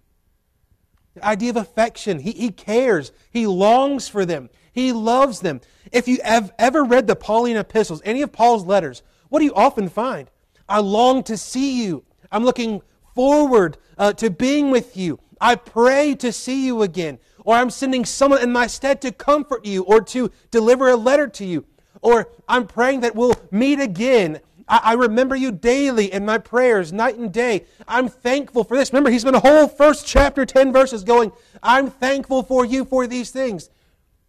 The 1.15 1.23
idea 1.23 1.51
of 1.51 1.57
affection. 1.57 2.21
He, 2.21 2.33
he 2.33 2.51
cares. 2.51 3.13
He 3.31 3.47
longs 3.47 4.09
for 4.09 4.25
them. 4.25 4.49
He 4.73 4.93
loves 4.93 5.41
them. 5.41 5.61
If 5.93 6.09
you 6.09 6.21
have 6.25 6.51
ever 6.59 6.83
read 6.83 7.07
the 7.07 7.15
Pauline 7.15 7.59
epistles, 7.59 8.01
any 8.07 8.23
of 8.23 8.33
Paul's 8.33 8.65
letters, 8.65 9.03
what 9.29 9.41
do 9.41 9.45
you 9.45 9.55
often 9.55 9.91
find? 9.91 10.31
I 10.67 10.81
long 10.81 11.23
to 11.25 11.37
see 11.37 11.85
you. 11.85 12.05
I'm 12.33 12.45
looking 12.45 12.81
forward 13.15 13.77
uh, 13.99 14.15
to 14.15 14.31
being 14.31 14.71
with 14.71 14.97
you. 14.97 15.21
I 15.43 15.57
pray 15.57 16.15
to 16.17 16.33
see 16.33 16.65
you 16.65 16.81
again 16.81 17.19
or 17.45 17.57
I'm 17.57 17.71
sending 17.71 18.05
someone 18.05 18.43
in 18.43 18.53
my 18.53 18.67
stead 18.67 19.01
to 19.03 19.13
comfort 19.13 19.65
you 19.65 19.83
or 19.85 20.01
to 20.03 20.31
deliver 20.51 20.89
a 20.89 20.97
letter 20.97 21.29
to 21.29 21.45
you, 21.45 21.65
or 22.03 22.29
I'm 22.49 22.67
praying 22.67 23.01
that 23.01 23.15
we'll 23.15 23.35
meet 23.51 23.81
again. 23.81 24.41
I, 24.69 24.81
I 24.85 24.93
remember 24.95 25.37
you 25.37 25.53
daily 25.53 26.13
in 26.13 26.25
my 26.25 26.39
prayers, 26.39 26.93
night 26.93 27.17
and 27.17 27.33
day. 27.33 27.67
I'm 27.87 28.09
thankful 28.09 28.65
for 28.65 28.77
this. 28.77 28.93
Remember, 28.93 29.11
he's 29.11 29.25
been 29.25 29.35
a 29.35 29.41
whole 29.41 29.69
first 29.69 30.07
chapter, 30.07 30.47
10 30.47 30.73
verses 30.73 31.05
going, 31.05 31.33
I'm 31.63 31.91
thankful 31.91 32.43
for 32.43 32.65
you 32.65 32.85
for 32.85 33.07
these 33.07 33.31
things. 33.31 33.71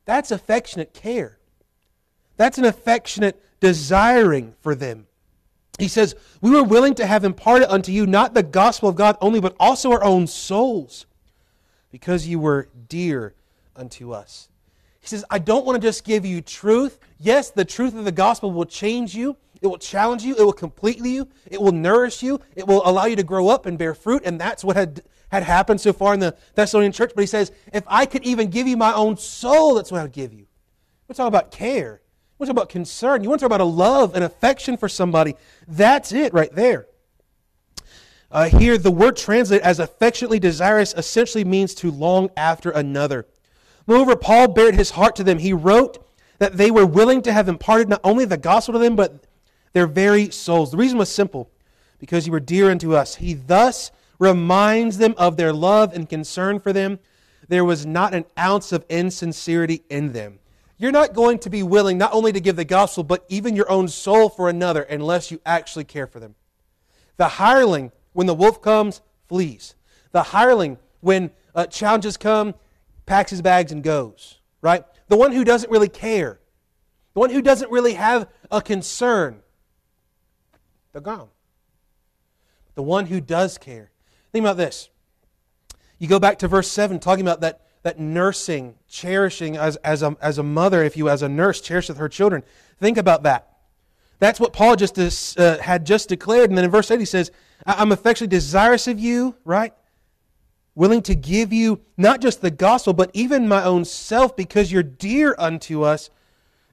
That's 0.06 0.32
affectionate 0.32 0.94
care. 0.94 1.38
That's 2.38 2.58
an 2.58 2.66
affectionate 2.66 3.42
desiring 3.60 4.56
for 4.62 4.74
them. 4.74 5.08
He 5.80 5.88
says, 5.88 6.16
We 6.42 6.52
were 6.52 6.64
willing 6.64 6.96
to 6.96 7.06
have 7.06 7.24
imparted 7.24 7.70
unto 7.70 7.92
you 7.92 8.06
not 8.06 8.34
the 8.34 8.44
gospel 8.44 8.90
of 8.90 8.96
God 8.96 9.18
only, 9.22 9.40
but 9.40 9.56
also 9.60 9.92
our 9.92 10.04
own 10.04 10.28
souls 10.28 11.06
because 11.92 12.28
you 12.28 12.40
were 12.40 12.70
dear 12.88 13.36
unto 13.76 14.14
us. 14.14 14.50
He 15.02 15.08
says, 15.08 15.26
I 15.30 15.40
don't 15.40 15.66
want 15.66 15.82
to 15.82 15.88
just 15.88 16.04
give 16.04 16.26
you 16.26 16.42
truth. 16.42 17.00
Yes, 17.20 17.50
the 17.50 17.66
truth 17.66 17.96
of 17.96 18.06
the 18.06 18.12
gospel 18.12 18.52
will 18.52 18.66
change 18.66 19.16
you. 19.16 19.36
It 19.62 19.68
will 19.68 19.78
challenge 19.78 20.24
you. 20.24 20.36
It 20.36 20.44
will 20.44 20.54
complete 20.54 21.00
you. 21.00 21.28
It 21.50 21.62
will 21.62 21.72
nourish 21.72 22.24
you. 22.24 22.40
It 22.56 22.68
will 22.68 22.82
allow 22.86 23.06
you 23.06 23.16
to 23.16 23.24
grow 23.24 23.50
up 23.50 23.66
and 23.66 23.78
bear 23.78 23.94
fruit. 23.94 24.24
And 24.26 24.40
that's 24.40 24.64
what 24.64 24.76
had, 24.76 25.02
had 25.32 25.44
happened 25.44 25.82
so 25.82 25.94
far 25.94 26.14
in 26.14 26.20
the 26.20 26.36
Thessalonian 26.56 26.92
church. 26.92 27.12
But 27.16 27.22
he 27.22 27.28
says, 27.28 27.52
if 27.74 27.84
I 27.88 28.06
could 28.06 28.24
even 28.24 28.50
give 28.50 28.68
you 28.68 28.78
my 28.78 28.94
own 28.94 29.18
soul, 29.18 29.76
that's 29.76 29.92
what 29.92 30.00
I 30.00 30.04
would 30.04 30.12
give 30.12 30.34
you. 30.34 30.46
We're 31.08 31.16
talking 31.16 31.28
about 31.28 31.52
care. 31.52 32.02
We're 32.38 32.46
talking 32.46 32.58
about 32.58 32.70
concern. 32.70 33.24
You 33.24 33.30
want 33.30 33.40
to 33.40 33.44
talk 33.44 33.50
about 33.50 33.62
a 33.62 33.66
love 33.66 34.16
and 34.16 34.24
affection 34.24 34.78
for 34.78 34.90
somebody. 34.90 35.36
That's 35.68 36.12
it 36.12 36.34
right 36.34 36.54
there. 36.54 36.88
Uh, 38.32 38.48
here, 38.48 38.78
the 38.78 38.92
word 38.92 39.18
translated 39.18 39.66
as 39.66 39.80
affectionately 39.80 40.40
desirous 40.40 40.94
essentially 40.96 41.44
means 41.44 41.74
to 41.76 41.92
long 41.92 42.30
after 42.38 42.72
another. 42.72 43.26
Moreover, 43.88 44.16
Paul 44.16 44.48
bared 44.48 44.76
his 44.76 44.92
heart 44.92 45.18
to 45.18 45.24
them. 45.24 45.40
He 45.40 45.52
wrote 45.52 46.08
that 46.38 46.56
they 46.56 46.72
were 46.72 46.86
willing 46.86 47.22
to 47.24 47.34
have 47.34 47.50
imparted 47.50 47.90
not 47.90 48.00
only 48.04 48.24
the 48.24 48.38
gospel 48.38 48.74
to 48.74 48.80
them, 48.80 48.96
but 48.96 49.26
their 49.74 49.88
very 49.88 50.30
souls. 50.32 50.72
The 50.72 50.78
reason 50.78 50.98
was 50.98 51.12
simple 51.12 51.50
because 52.00 52.26
you 52.26 52.32
were 52.32 52.40
dear 52.40 52.72
unto 52.72 52.96
us. 52.96 53.16
He 53.16 53.34
thus 53.34 53.92
reminds 54.18 54.98
them 54.98 55.14
of 55.18 55.36
their 55.36 55.52
love 55.52 55.94
and 55.94 56.08
concern 56.08 56.60
for 56.60 56.72
them. 56.72 57.00
There 57.50 57.66
was 57.66 57.86
not 57.86 58.14
an 58.14 58.26
ounce 58.40 58.72
of 58.72 58.86
insincerity 58.88 59.84
in 59.90 60.14
them. 60.14 60.40
You're 60.78 60.92
not 60.92 61.14
going 61.14 61.40
to 61.40 61.50
be 61.50 61.64
willing 61.64 61.98
not 61.98 62.14
only 62.14 62.32
to 62.32 62.40
give 62.40 62.56
the 62.56 62.66
gospel, 62.66 63.04
but 63.04 63.26
even 63.28 63.56
your 63.56 63.70
own 63.70 63.88
soul 63.88 64.30
for 64.30 64.50
another 64.50 64.84
unless 64.84 65.32
you 65.32 65.42
actually 65.46 65.84
care 65.84 66.08
for 66.08 66.20
them. 66.20 66.36
The 67.18 67.28
hireling 67.28 67.92
when 68.14 68.28
the 68.28 68.34
wolf 68.34 68.62
comes, 68.62 69.02
flees. 69.28 69.76
The 70.12 70.24
hireling, 70.24 70.78
when 71.00 71.32
uh, 71.56 71.68
challenges 71.68 72.18
come, 72.18 72.56
packs 73.06 73.32
his 73.32 73.42
bags 73.42 73.72
and 73.72 73.84
goes, 73.84 74.40
right? 74.62 74.84
The 75.08 75.18
one 75.18 75.32
who 75.32 75.44
doesn't 75.44 75.72
really 75.72 75.90
care, 75.90 76.40
the 77.14 77.20
one 77.20 77.30
who 77.30 77.42
doesn't 77.42 77.72
really 77.72 77.94
have 77.94 78.28
a 78.50 78.62
concern, 78.62 79.42
they're 80.92 81.02
gone. 81.02 81.30
The 82.76 82.84
one 82.84 83.06
who 83.06 83.22
does 83.22 83.58
care. 83.58 83.92
Think 84.32 84.44
about 84.44 84.58
this. 84.58 84.90
You 86.00 86.08
go 86.08 86.20
back 86.20 86.40
to 86.40 86.48
verse 86.48 86.70
7, 86.70 87.00
talking 87.00 87.24
about 87.24 87.42
that, 87.42 87.62
that 87.84 88.00
nursing, 88.00 88.76
cherishing 88.88 89.58
as, 89.58 89.76
as, 89.78 90.04
a, 90.04 90.16
as 90.22 90.38
a 90.38 90.44
mother, 90.44 90.84
if 90.84 90.98
you, 90.98 91.10
as 91.10 91.22
a 91.22 91.30
nurse, 91.30 91.62
cherisheth 91.62 91.98
her 91.98 92.10
children. 92.10 92.44
Think 92.80 92.98
about 92.98 93.24
that. 93.24 93.52
That's 94.20 94.40
what 94.40 94.54
Paul 94.54 94.76
just 94.76 94.98
uh, 95.38 95.58
had 95.58 95.86
just 95.86 96.08
declared. 96.08 96.50
And 96.50 96.58
then 96.58 96.66
in 96.66 96.72
verse 96.72 96.90
8, 96.92 97.00
he 97.00 97.06
says, 97.06 97.32
I'm 97.66 97.92
affectionately 97.92 98.36
desirous 98.36 98.88
of 98.88 99.00
you, 99.00 99.36
right? 99.46 99.74
Willing 100.74 101.02
to 101.04 101.16
give 101.16 101.52
you 101.52 101.82
not 101.98 102.22
just 102.22 102.42
the 102.42 102.52
gospel, 102.52 102.94
but 102.94 103.12
even 103.14 103.48
my 103.48 103.64
own 103.64 103.86
self 103.86 104.36
because 104.36 104.72
you're 104.72 104.84
dear 104.84 105.36
unto 105.38 105.84
us. 105.84 106.10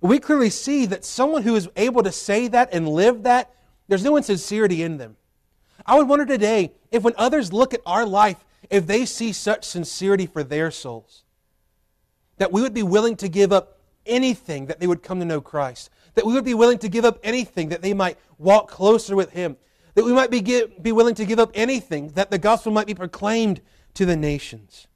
We 0.01 0.19
clearly 0.19 0.51
see 0.51 0.87
that 0.87 1.05
someone 1.05 1.43
who 1.43 1.57
is 1.57 1.69
able 1.77 2.03
to 2.05 2.13
say 2.13 2.49
that 2.49 2.73
and 2.73 2.89
live 2.89 3.25
that, 3.25 3.53
there's 3.89 4.05
no 4.05 4.17
insincerity 4.17 4.83
in 4.83 4.99
them. 4.99 5.17
I 5.85 5.97
would 5.97 6.09
wonder 6.09 6.27
today 6.27 6.73
if 6.93 7.03
when 7.03 7.15
others 7.17 7.53
look 7.53 7.75
at 7.75 7.81
our 7.87 8.07
life, 8.07 8.45
if 8.71 8.87
they 8.87 9.05
see 9.05 9.33
such 9.33 9.65
sincerity 9.65 10.27
for 10.27 10.45
their 10.45 10.71
souls, 10.71 11.25
that 12.37 12.53
we 12.53 12.63
would 12.63 12.75
be 12.75 12.83
willing 12.83 13.17
to 13.17 13.29
give 13.29 13.53
up 13.53 13.79
anything 14.07 14.67
that 14.67 14.81
they 14.81 14.87
would 14.87 15.03
come 15.03 15.19
to 15.21 15.25
know 15.25 15.41
Christ, 15.41 15.91
that 16.15 16.27
we 16.27 16.33
would 16.33 16.45
be 16.45 16.55
willing 16.55 16.79
to 16.79 16.89
give 16.89 17.05
up 17.05 17.19
anything 17.23 17.69
that 17.71 17.83
they 17.83 17.95
might 17.95 18.19
walk 18.39 18.69
closer 18.69 19.17
with 19.17 19.31
Him, 19.31 19.57
that 19.99 20.05
we 20.05 20.13
might 20.13 20.31
be, 20.31 20.41
give, 20.41 20.81
be 20.81 20.93
willing 20.93 21.17
to 21.17 21.25
give 21.25 21.41
up 21.41 21.51
anything, 21.55 22.11
that 22.11 22.31
the 22.31 22.39
gospel 22.39 22.71
might 22.71 22.87
be 22.87 22.95
proclaimed 22.95 23.61
to 23.95 24.07
the 24.07 24.15
nations. 24.15 24.87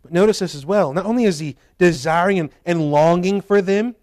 But 0.00 0.12
notice 0.12 0.38
this 0.38 0.54
as 0.54 0.64
well. 0.64 0.92
Not 0.92 1.06
only 1.06 1.24
is 1.24 1.40
he 1.40 1.56
desiring 1.76 2.38
and, 2.38 2.50
and 2.64 2.92
longing 2.92 3.40
for 3.40 3.60
them, 3.60 3.96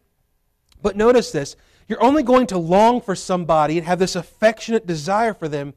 but 0.81 0.97
notice 0.97 1.31
this. 1.31 1.55
You're 1.87 2.03
only 2.03 2.21
going 2.21 2.47
to 2.47 2.57
long 2.57 2.99
for 2.99 3.15
somebody 3.15 3.77
and 3.77 3.87
have 3.87 3.97
this 3.97 4.17
affectionate 4.17 4.85
desire 4.85 5.33
for 5.33 5.47
them 5.47 5.73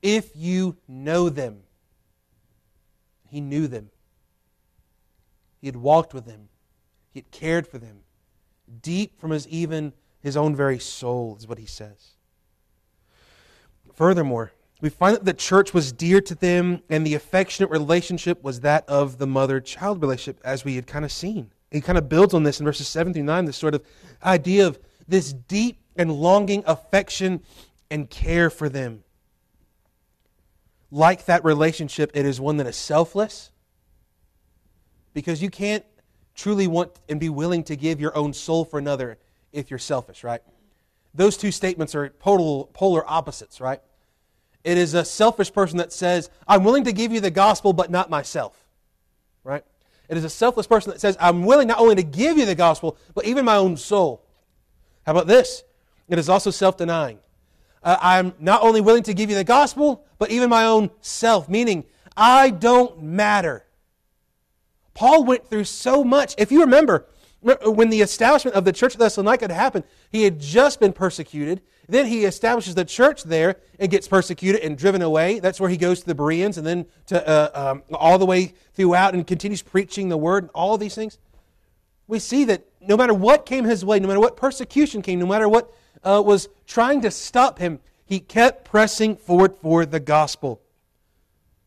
if 0.00 0.30
you 0.34 0.78
know 0.88 1.28
them. 1.28 1.64
He 3.28 3.42
knew 3.42 3.68
them. 3.68 3.90
He 5.60 5.66
had 5.66 5.76
walked 5.76 6.14
with 6.14 6.24
them. 6.24 6.48
He 7.10 7.18
had 7.18 7.30
cared 7.30 7.66
for 7.66 7.76
them. 7.76 7.98
Deep 8.80 9.20
from 9.20 9.32
his 9.32 9.46
even 9.48 9.92
his 10.18 10.34
own 10.34 10.56
very 10.56 10.78
soul 10.78 11.36
is 11.38 11.46
what 11.46 11.58
he 11.58 11.66
says. 11.66 12.14
Furthermore, 13.98 14.52
we 14.80 14.90
find 14.90 15.16
that 15.16 15.24
the 15.24 15.34
church 15.34 15.74
was 15.74 15.90
dear 15.90 16.20
to 16.20 16.36
them 16.36 16.84
and 16.88 17.04
the 17.04 17.14
affectionate 17.14 17.68
relationship 17.68 18.44
was 18.44 18.60
that 18.60 18.88
of 18.88 19.18
the 19.18 19.26
mother 19.26 19.60
child 19.60 20.00
relationship, 20.00 20.40
as 20.44 20.64
we 20.64 20.76
had 20.76 20.86
kind 20.86 21.04
of 21.04 21.10
seen. 21.10 21.50
He 21.72 21.80
kind 21.80 21.98
of 21.98 22.08
builds 22.08 22.32
on 22.32 22.44
this 22.44 22.60
in 22.60 22.64
verses 22.64 22.86
7 22.86 23.12
through 23.12 23.24
9, 23.24 23.44
this 23.46 23.56
sort 23.56 23.74
of 23.74 23.84
idea 24.22 24.68
of 24.68 24.78
this 25.08 25.32
deep 25.32 25.80
and 25.96 26.12
longing 26.12 26.62
affection 26.64 27.42
and 27.90 28.08
care 28.08 28.50
for 28.50 28.68
them. 28.68 29.02
Like 30.92 31.24
that 31.24 31.44
relationship, 31.44 32.12
it 32.14 32.24
is 32.24 32.40
one 32.40 32.58
that 32.58 32.68
is 32.68 32.76
selfless 32.76 33.50
because 35.12 35.42
you 35.42 35.50
can't 35.50 35.84
truly 36.36 36.68
want 36.68 36.92
and 37.08 37.18
be 37.18 37.30
willing 37.30 37.64
to 37.64 37.74
give 37.74 38.00
your 38.00 38.16
own 38.16 38.32
soul 38.32 38.64
for 38.64 38.78
another 38.78 39.18
if 39.52 39.72
you're 39.72 39.78
selfish, 39.80 40.22
right? 40.22 40.42
Those 41.14 41.36
two 41.36 41.50
statements 41.50 41.96
are 41.96 42.10
polar 42.10 43.04
opposites, 43.10 43.60
right? 43.60 43.80
It 44.68 44.76
is 44.76 44.92
a 44.92 45.02
selfish 45.02 45.50
person 45.50 45.78
that 45.78 45.94
says, 45.94 46.28
I'm 46.46 46.62
willing 46.62 46.84
to 46.84 46.92
give 46.92 47.10
you 47.10 47.20
the 47.20 47.30
gospel, 47.30 47.72
but 47.72 47.90
not 47.90 48.10
myself, 48.10 48.54
right? 49.42 49.64
It 50.10 50.18
is 50.18 50.24
a 50.24 50.28
selfless 50.28 50.66
person 50.66 50.90
that 50.92 51.00
says, 51.00 51.16
I'm 51.18 51.46
willing 51.46 51.68
not 51.68 51.78
only 51.78 51.94
to 51.94 52.02
give 52.02 52.36
you 52.36 52.44
the 52.44 52.54
gospel, 52.54 52.98
but 53.14 53.24
even 53.24 53.46
my 53.46 53.56
own 53.56 53.78
soul. 53.78 54.26
How 55.06 55.12
about 55.12 55.26
this? 55.26 55.64
It 56.06 56.18
is 56.18 56.28
also 56.28 56.50
self 56.50 56.76
denying. 56.76 57.18
Uh, 57.82 57.96
I'm 57.98 58.34
not 58.38 58.60
only 58.60 58.82
willing 58.82 59.04
to 59.04 59.14
give 59.14 59.30
you 59.30 59.36
the 59.36 59.42
gospel, 59.42 60.04
but 60.18 60.30
even 60.30 60.50
my 60.50 60.66
own 60.66 60.90
self, 61.00 61.48
meaning 61.48 61.86
I 62.14 62.50
don't 62.50 63.02
matter. 63.02 63.64
Paul 64.92 65.24
went 65.24 65.48
through 65.48 65.64
so 65.64 66.04
much. 66.04 66.34
If 66.36 66.52
you 66.52 66.60
remember, 66.60 67.06
when 67.40 67.88
the 67.88 68.02
establishment 68.02 68.54
of 68.54 68.66
the 68.66 68.72
church 68.74 68.92
of 68.92 69.00
Thessalonica 69.00 69.44
had 69.44 69.50
happened, 69.50 69.84
he 70.12 70.24
had 70.24 70.38
just 70.38 70.78
been 70.78 70.92
persecuted. 70.92 71.62
Then 71.88 72.06
he 72.06 72.26
establishes 72.26 72.74
the 72.74 72.84
church 72.84 73.24
there 73.24 73.56
and 73.78 73.90
gets 73.90 74.06
persecuted 74.06 74.60
and 74.60 74.76
driven 74.76 75.00
away. 75.00 75.40
That's 75.40 75.58
where 75.58 75.70
he 75.70 75.78
goes 75.78 76.00
to 76.00 76.06
the 76.06 76.14
Bereans 76.14 76.58
and 76.58 76.66
then 76.66 76.86
to 77.06 77.26
uh, 77.26 77.72
um, 77.72 77.82
all 77.92 78.18
the 78.18 78.26
way 78.26 78.52
throughout 78.74 79.14
and 79.14 79.26
continues 79.26 79.62
preaching 79.62 80.10
the 80.10 80.18
word 80.18 80.44
and 80.44 80.50
all 80.54 80.76
these 80.76 80.94
things. 80.94 81.18
We 82.06 82.18
see 82.18 82.44
that 82.44 82.66
no 82.80 82.96
matter 82.96 83.14
what 83.14 83.46
came 83.46 83.64
his 83.64 83.84
way, 83.84 83.98
no 84.00 84.08
matter 84.08 84.20
what 84.20 84.36
persecution 84.36 85.00
came, 85.00 85.18
no 85.18 85.26
matter 85.26 85.48
what 85.48 85.72
uh, 86.04 86.22
was 86.24 86.48
trying 86.66 87.00
to 87.02 87.10
stop 87.10 87.58
him, 87.58 87.80
he 88.04 88.20
kept 88.20 88.64
pressing 88.66 89.16
forward 89.16 89.56
for 89.56 89.86
the 89.86 90.00
gospel 90.00 90.60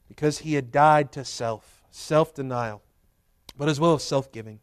because 0.08 0.40
he 0.40 0.54
had 0.54 0.72
died 0.72 1.12
to 1.14 1.26
self, 1.26 1.84
self 1.90 2.34
denial, 2.36 2.82
but 3.58 3.70
as 3.70 3.80
well 3.80 3.96
as 3.96 4.04
self 4.04 4.32
giving. 4.32 4.60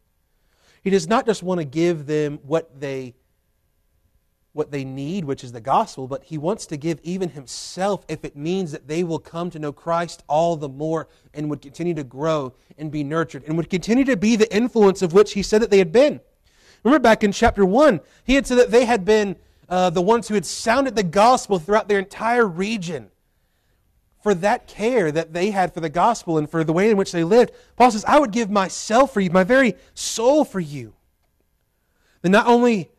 He 0.82 0.90
does 0.90 1.08
not 1.08 1.26
just 1.26 1.42
want 1.42 1.60
to 1.60 1.64
give 1.64 2.06
them 2.06 2.38
what 2.42 2.80
they 2.80 3.14
what 4.52 4.70
they 4.70 4.84
need, 4.84 5.24
which 5.24 5.44
is 5.44 5.52
the 5.52 5.60
gospel, 5.60 6.08
but 6.08 6.24
he 6.24 6.38
wants 6.38 6.66
to 6.66 6.76
give 6.76 6.98
even 7.02 7.28
himself 7.30 8.04
if 8.08 8.24
it 8.24 8.36
means 8.36 8.72
that 8.72 8.88
they 8.88 9.04
will 9.04 9.18
come 9.18 9.50
to 9.50 9.58
know 9.58 9.72
Christ 9.72 10.24
all 10.26 10.56
the 10.56 10.68
more 10.68 11.08
and 11.34 11.48
would 11.50 11.62
continue 11.62 11.94
to 11.94 12.04
grow 12.04 12.54
and 12.76 12.90
be 12.90 13.04
nurtured 13.04 13.44
and 13.44 13.56
would 13.56 13.70
continue 13.70 14.04
to 14.04 14.16
be 14.16 14.36
the 14.36 14.52
influence 14.54 15.02
of 15.02 15.12
which 15.12 15.34
he 15.34 15.42
said 15.42 15.62
that 15.62 15.70
they 15.70 15.78
had 15.78 15.92
been. 15.92 16.20
Remember 16.82 17.02
back 17.02 17.22
in 17.22 17.32
chapter 17.32 17.64
1, 17.64 18.00
he 18.24 18.34
had 18.34 18.46
said 18.46 18.58
that 18.58 18.70
they 18.70 18.84
had 18.84 19.04
been 19.04 19.36
uh, 19.68 19.90
the 19.90 20.02
ones 20.02 20.28
who 20.28 20.34
had 20.34 20.46
sounded 20.46 20.96
the 20.96 21.02
gospel 21.02 21.58
throughout 21.58 21.88
their 21.88 21.98
entire 21.98 22.46
region. 22.46 23.10
For 24.22 24.34
that 24.34 24.66
care 24.66 25.12
that 25.12 25.32
they 25.32 25.50
had 25.50 25.72
for 25.72 25.80
the 25.80 25.88
gospel 25.88 26.38
and 26.38 26.50
for 26.50 26.64
the 26.64 26.72
way 26.72 26.90
in 26.90 26.96
which 26.96 27.12
they 27.12 27.22
lived, 27.24 27.52
Paul 27.76 27.90
says, 27.90 28.04
I 28.04 28.18
would 28.18 28.32
give 28.32 28.50
myself 28.50 29.14
for 29.14 29.20
you, 29.20 29.30
my 29.30 29.44
very 29.44 29.74
soul 29.94 30.44
for 30.44 30.60
you. 30.60 30.94
Then 32.22 32.32
not 32.32 32.46
only 32.46 32.90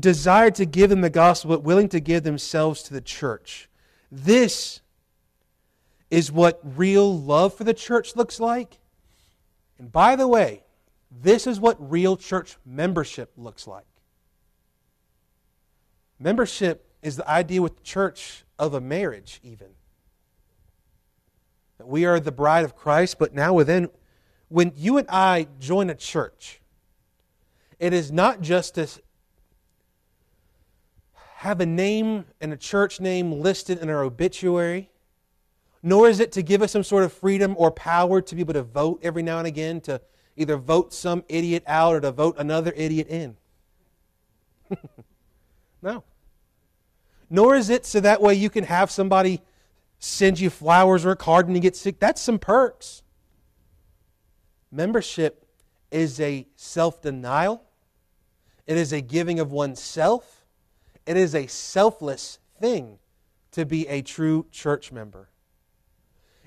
desired 0.00 0.54
to 0.56 0.64
give 0.66 0.90
them 0.90 1.00
the 1.00 1.10
gospel, 1.10 1.50
but 1.50 1.62
willing 1.62 1.88
to 1.90 2.00
give 2.00 2.22
themselves 2.22 2.82
to 2.84 2.94
the 2.94 3.00
church. 3.00 3.68
This 4.10 4.80
is 6.10 6.30
what 6.30 6.60
real 6.62 7.18
love 7.18 7.54
for 7.54 7.64
the 7.64 7.74
church 7.74 8.16
looks 8.16 8.38
like. 8.38 8.78
And 9.78 9.90
by 9.90 10.14
the 10.16 10.28
way, 10.28 10.62
this 11.10 11.46
is 11.46 11.58
what 11.58 11.76
real 11.90 12.16
church 12.16 12.56
membership 12.64 13.32
looks 13.36 13.66
like. 13.66 13.86
Membership 16.18 16.86
is 17.02 17.16
the 17.16 17.28
idea 17.28 17.60
with 17.60 17.76
the 17.76 17.82
church 17.82 18.44
of 18.58 18.74
a 18.74 18.80
marriage, 18.80 19.40
even. 19.42 19.68
That 21.78 21.88
we 21.88 22.04
are 22.04 22.20
the 22.20 22.30
bride 22.30 22.64
of 22.64 22.76
Christ, 22.76 23.18
but 23.18 23.34
now 23.34 23.52
within, 23.54 23.88
when 24.48 24.72
you 24.76 24.98
and 24.98 25.08
I 25.10 25.48
join 25.58 25.90
a 25.90 25.94
church, 25.94 26.60
it 27.78 27.92
is 27.92 28.12
not 28.12 28.40
just 28.40 28.76
to 28.76 28.86
have 31.42 31.60
a 31.60 31.66
name 31.66 32.24
and 32.40 32.52
a 32.52 32.56
church 32.56 33.00
name 33.00 33.32
listed 33.32 33.76
in 33.80 33.90
our 33.90 34.04
obituary, 34.04 34.88
nor 35.82 36.08
is 36.08 36.20
it 36.20 36.30
to 36.30 36.40
give 36.40 36.62
us 36.62 36.70
some 36.70 36.84
sort 36.84 37.02
of 37.02 37.12
freedom 37.12 37.56
or 37.58 37.72
power 37.72 38.22
to 38.22 38.36
be 38.36 38.42
able 38.42 38.54
to 38.54 38.62
vote 38.62 39.00
every 39.02 39.24
now 39.24 39.38
and 39.38 39.46
again 39.48 39.80
to 39.80 40.00
either 40.36 40.56
vote 40.56 40.94
some 40.94 41.24
idiot 41.28 41.64
out 41.66 41.96
or 41.96 42.00
to 42.00 42.12
vote 42.12 42.36
another 42.38 42.72
idiot 42.76 43.08
in. 43.08 43.36
no. 45.82 46.04
Nor 47.28 47.56
is 47.56 47.70
it 47.70 47.86
so 47.86 47.98
that 47.98 48.22
way 48.22 48.34
you 48.34 48.48
can 48.48 48.62
have 48.62 48.88
somebody 48.88 49.42
send 49.98 50.38
you 50.38 50.48
flowers 50.48 51.04
or 51.04 51.10
a 51.10 51.16
card 51.16 51.46
when 51.46 51.56
you 51.56 51.60
get 51.60 51.74
sick. 51.74 51.98
That's 51.98 52.22
some 52.22 52.38
perks. 52.38 53.02
Membership 54.70 55.44
is 55.90 56.20
a 56.20 56.46
self 56.54 57.02
denial, 57.02 57.64
it 58.64 58.76
is 58.76 58.92
a 58.92 59.00
giving 59.00 59.40
of 59.40 59.50
oneself 59.50 60.41
it 61.06 61.16
is 61.16 61.34
a 61.34 61.46
selfless 61.46 62.38
thing 62.60 62.98
to 63.52 63.66
be 63.66 63.86
a 63.88 64.02
true 64.02 64.46
church 64.50 64.92
member. 64.92 65.28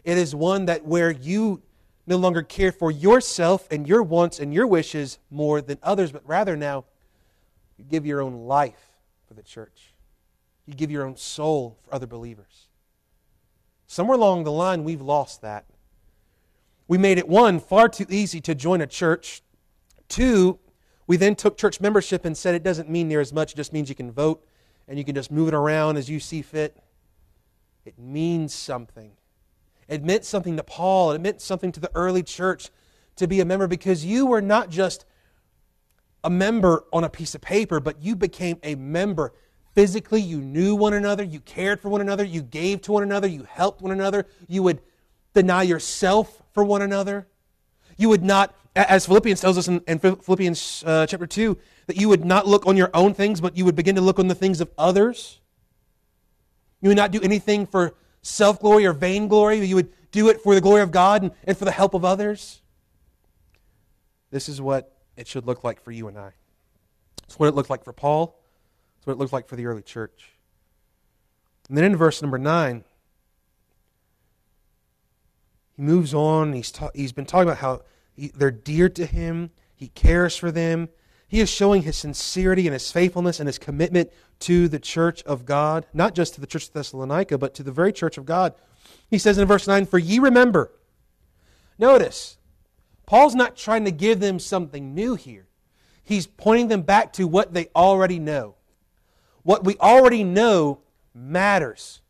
It 0.04 0.18
is 0.18 0.36
one 0.36 0.66
that 0.66 0.86
where 0.86 1.12
you 1.12 1.62
no 2.08 2.18
longer 2.18 2.44
care 2.44 2.72
for 2.72 2.92
yourself 2.92 3.68
and 3.72 3.88
your 3.88 4.04
wants 4.04 4.40
and 4.40 4.54
your 4.54 4.68
wishes 4.68 5.18
more 5.32 5.62
than 5.62 5.80
others, 5.82 6.12
but 6.12 6.28
rather 6.28 6.56
now 6.56 6.86
you 7.78 7.84
give 7.84 8.06
your 8.06 8.22
own 8.22 8.46
life 8.46 8.92
for 9.28 9.34
the 9.34 9.44
church. 9.44 9.94
You 10.66 10.74
give 10.74 10.92
your 10.92 11.06
own 11.06 11.18
soul 11.18 11.78
for 11.84 11.94
other 11.94 12.08
believers. 12.08 12.68
Somewhere 13.88 14.18
along 14.18 14.44
the 14.44 14.52
line, 14.52 14.84
we've 14.84 15.02
lost 15.02 15.42
that. 15.42 15.66
We 16.88 16.98
made 16.98 17.18
it, 17.18 17.28
one, 17.28 17.60
far 17.60 17.90
too 17.90 18.06
easy 18.10 18.42
to 18.42 18.54
join 18.54 18.82
a 18.82 18.88
church. 18.88 19.42
Two, 20.08 20.60
we 21.08 21.18
then 21.18 21.36
took 21.36 21.58
church 21.58 21.80
membership 21.80 22.26
and 22.26 22.36
said 22.36 22.56
it 22.56 22.64
doesn't 22.64 22.90
mean 22.90 23.08
near 23.08 23.22
as 23.22 23.32
much, 23.32 23.54
it 23.54 23.56
just 23.56 23.74
means 23.74 23.90
you 23.90 23.96
can 23.96 24.12
vote 24.12 24.46
and 24.88 24.98
you 24.98 25.06
can 25.06 25.16
just 25.16 25.32
move 25.32 25.48
it 25.48 25.54
around 25.54 25.98
as 25.98 26.10
you 26.10 26.20
see 26.20 26.42
fit. 26.42 26.78
It 27.86 28.00
means 28.00 28.54
something. 28.54 29.12
It 29.88 30.04
meant 30.04 30.26
something 30.26 30.58
to 30.58 30.64
Paul, 30.64 31.12
it 31.12 31.22
meant 31.22 31.42
something 31.42 31.72
to 31.72 31.80
the 31.80 31.92
early 31.94 32.24
church 32.24 32.70
to 33.18 33.28
be 33.28 33.40
a 33.40 33.46
member 33.46 33.68
because 33.68 34.04
you 34.04 34.26
were 34.26 34.42
not 34.42 34.70
just 34.70 35.06
a 36.24 36.30
member 36.30 36.86
on 36.92 37.04
a 37.04 37.10
piece 37.10 37.36
of 37.36 37.42
paper, 37.42 37.80
but 37.80 38.02
you 38.02 38.16
became 38.16 38.58
a 38.64 38.74
member 38.76 39.34
physically. 39.76 40.22
You 40.22 40.42
knew 40.42 40.76
one 40.76 40.94
another, 40.94 41.24
you 41.24 41.40
cared 41.40 41.80
for 41.80 41.90
one 41.90 42.02
another, 42.02 42.24
you 42.24 42.42
gave 42.42 42.82
to 42.84 42.92
one 42.92 43.04
another, 43.04 43.28
you 43.28 43.44
helped 43.44 43.82
one 43.82 43.92
another, 43.92 44.26
you 44.48 44.64
would 44.64 44.82
deny 45.36 45.62
yourself 45.62 46.42
for 46.54 46.64
one 46.64 46.82
another. 46.82 47.28
You 47.98 48.10
would 48.10 48.24
not 48.24 48.54
as 48.76 49.06
Philippians 49.06 49.40
tells 49.40 49.58
us 49.58 49.68
in, 49.68 49.82
in 49.88 50.00
Philippians 50.00 50.84
uh, 50.86 51.08
chapter 51.08 51.26
2, 51.26 51.58
that 51.88 51.96
you 51.96 52.10
would 52.10 52.26
not 52.26 52.46
look 52.46 52.68
on 52.68 52.76
your 52.76 52.90
own 52.94 53.14
things, 53.14 53.40
but 53.40 53.56
you 53.56 53.64
would 53.64 53.76
begin 53.76 53.96
to 53.96 54.02
look 54.02 54.20
on 54.20 54.28
the 54.28 54.36
things 54.36 54.60
of 54.60 54.70
others. 54.78 55.40
You 56.82 56.90
would 56.90 56.98
not 56.98 57.12
do 57.12 57.22
anything 57.22 57.66
for 57.66 57.96
self 58.22 58.60
glory 58.60 58.86
or 58.86 58.94
vainglory, 58.94 59.60
but 59.60 59.68
you 59.68 59.76
would 59.76 59.94
do 60.12 60.30
it 60.30 60.42
for 60.42 60.54
the 60.54 60.62
glory 60.62 60.82
of 60.82 60.92
God 60.92 61.24
and, 61.24 61.32
and 61.46 61.58
for 61.58 61.66
the 61.66 61.72
help 61.72 61.94
of 61.94 62.04
others. 62.04 62.62
This 64.30 64.50
is 64.50 64.60
what 64.60 64.94
it 65.16 65.28
should 65.28 65.46
look 65.46 65.64
like 65.64 65.82
for 65.82 65.92
you 65.92 66.10
and 66.10 66.18
I. 66.18 66.32
It's 67.24 67.40
what 67.40 67.48
it 67.48 67.56
looked 67.56 67.70
like 67.70 67.84
for 67.84 67.94
Paul. 67.94 68.38
It's 68.98 69.08
what 69.08 69.14
it 69.14 69.20
looked 69.20 69.34
like 69.34 69.48
for 69.48 69.56
the 69.56 69.66
early 69.68 69.82
church. 69.82 70.32
And 71.70 71.78
then 71.78 71.86
in 71.86 71.96
verse 71.96 72.22
number 72.22 72.38
9, 72.38 72.84
he 75.76 75.82
moves 75.82 76.14
on. 76.14 76.54
He's, 76.54 76.72
ta- 76.72 76.92
he's 76.94 77.12
been 77.12 77.26
talking 77.26 77.50
about 77.50 77.58
how 77.58 77.82
he, 78.14 78.30
they're 78.30 78.52
dear 78.52 78.90
to 78.90 79.06
him. 79.06 79.52
He 79.76 79.90
cares 79.90 80.36
for 80.36 80.52
them. 80.52 80.90
He 81.28 81.42
is 81.42 81.50
showing 81.50 81.82
his 81.82 81.98
sincerity 81.98 82.68
and 82.68 82.74
his 82.74 82.92
faithfulness 82.92 83.40
and 83.40 83.48
his 83.48 83.58
commitment 83.58 84.12
to 84.40 84.68
the 84.68 84.80
church 84.80 85.24
of 85.24 85.46
God, 85.46 85.86
not 85.94 86.16
just 86.16 86.36
to 86.36 86.42
the 86.42 86.48
church 86.48 86.68
of 86.68 86.74
Thessalonica, 86.74 87.38
but 87.38 87.54
to 87.56 87.64
the 87.64 87.72
very 87.72 87.92
church 87.92 88.18
of 88.18 88.26
God. 88.26 88.54
He 89.10 89.18
says 89.18 89.38
in 89.38 89.48
verse 89.48 89.68
9, 89.68 89.86
For 89.86 90.00
ye 90.00 90.20
remember. 90.20 90.72
Notice, 91.78 92.38
Paul's 93.06 93.36
not 93.36 93.58
trying 93.58 93.86
to 93.86 93.92
give 93.92 94.20
them 94.20 94.40
something 94.40 94.94
new 94.94 95.16
here. 95.16 95.48
He's 96.04 96.28
pointing 96.28 96.68
them 96.68 96.84
back 96.84 97.14
to 97.14 97.28
what 97.28 97.54
they 97.54 97.68
already 97.76 98.20
know. 98.20 98.56
What 99.44 99.64
we 99.64 99.76
already 99.78 100.24
know 100.24 100.80
matters. 101.14 102.02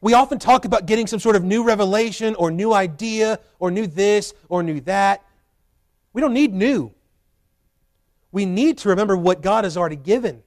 We 0.00 0.14
often 0.14 0.38
talk 0.38 0.64
about 0.64 0.86
getting 0.86 1.06
some 1.06 1.18
sort 1.18 1.36
of 1.36 1.44
new 1.44 1.64
revelation 1.64 2.34
or 2.36 2.50
new 2.50 2.72
idea 2.72 3.40
or 3.58 3.70
new 3.70 3.86
this 3.86 4.32
or 4.48 4.62
new 4.62 4.80
that. 4.82 5.24
We 6.12 6.20
don't 6.20 6.34
need 6.34 6.54
new. 6.54 6.92
We 8.30 8.46
need 8.46 8.78
to 8.78 8.88
remember 8.90 9.16
what 9.16 9.40
God 9.40 9.64
has 9.64 9.76
already 9.76 9.96
given. 9.96 10.42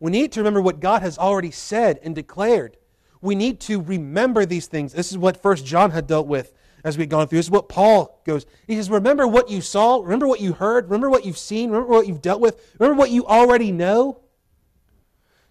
We 0.00 0.10
need 0.10 0.32
to 0.32 0.40
remember 0.40 0.62
what 0.62 0.80
God 0.80 1.02
has 1.02 1.18
already 1.18 1.50
said 1.50 1.98
and 2.02 2.14
declared. 2.14 2.76
We 3.20 3.34
need 3.34 3.60
to 3.62 3.80
remember 3.80 4.46
these 4.46 4.66
things. 4.66 4.92
This 4.92 5.10
is 5.10 5.18
what 5.18 5.42
First 5.42 5.66
John 5.66 5.90
had 5.90 6.06
dealt 6.06 6.28
with 6.28 6.54
as 6.84 6.96
we've 6.96 7.08
gone 7.08 7.26
through. 7.26 7.40
This 7.40 7.46
is 7.46 7.50
what 7.50 7.68
Paul 7.68 8.20
goes. 8.24 8.46
He 8.66 8.76
says, 8.76 8.88
Remember 8.88 9.26
what 9.26 9.50
you 9.50 9.60
saw, 9.60 10.00
remember 10.00 10.28
what 10.28 10.40
you 10.40 10.52
heard, 10.52 10.84
remember 10.84 11.10
what 11.10 11.24
you've 11.24 11.38
seen, 11.38 11.70
remember 11.70 11.92
what 11.92 12.06
you've 12.06 12.22
dealt 12.22 12.40
with, 12.40 12.74
remember 12.78 12.98
what 12.98 13.10
you 13.10 13.26
already 13.26 13.72
know. 13.72 14.20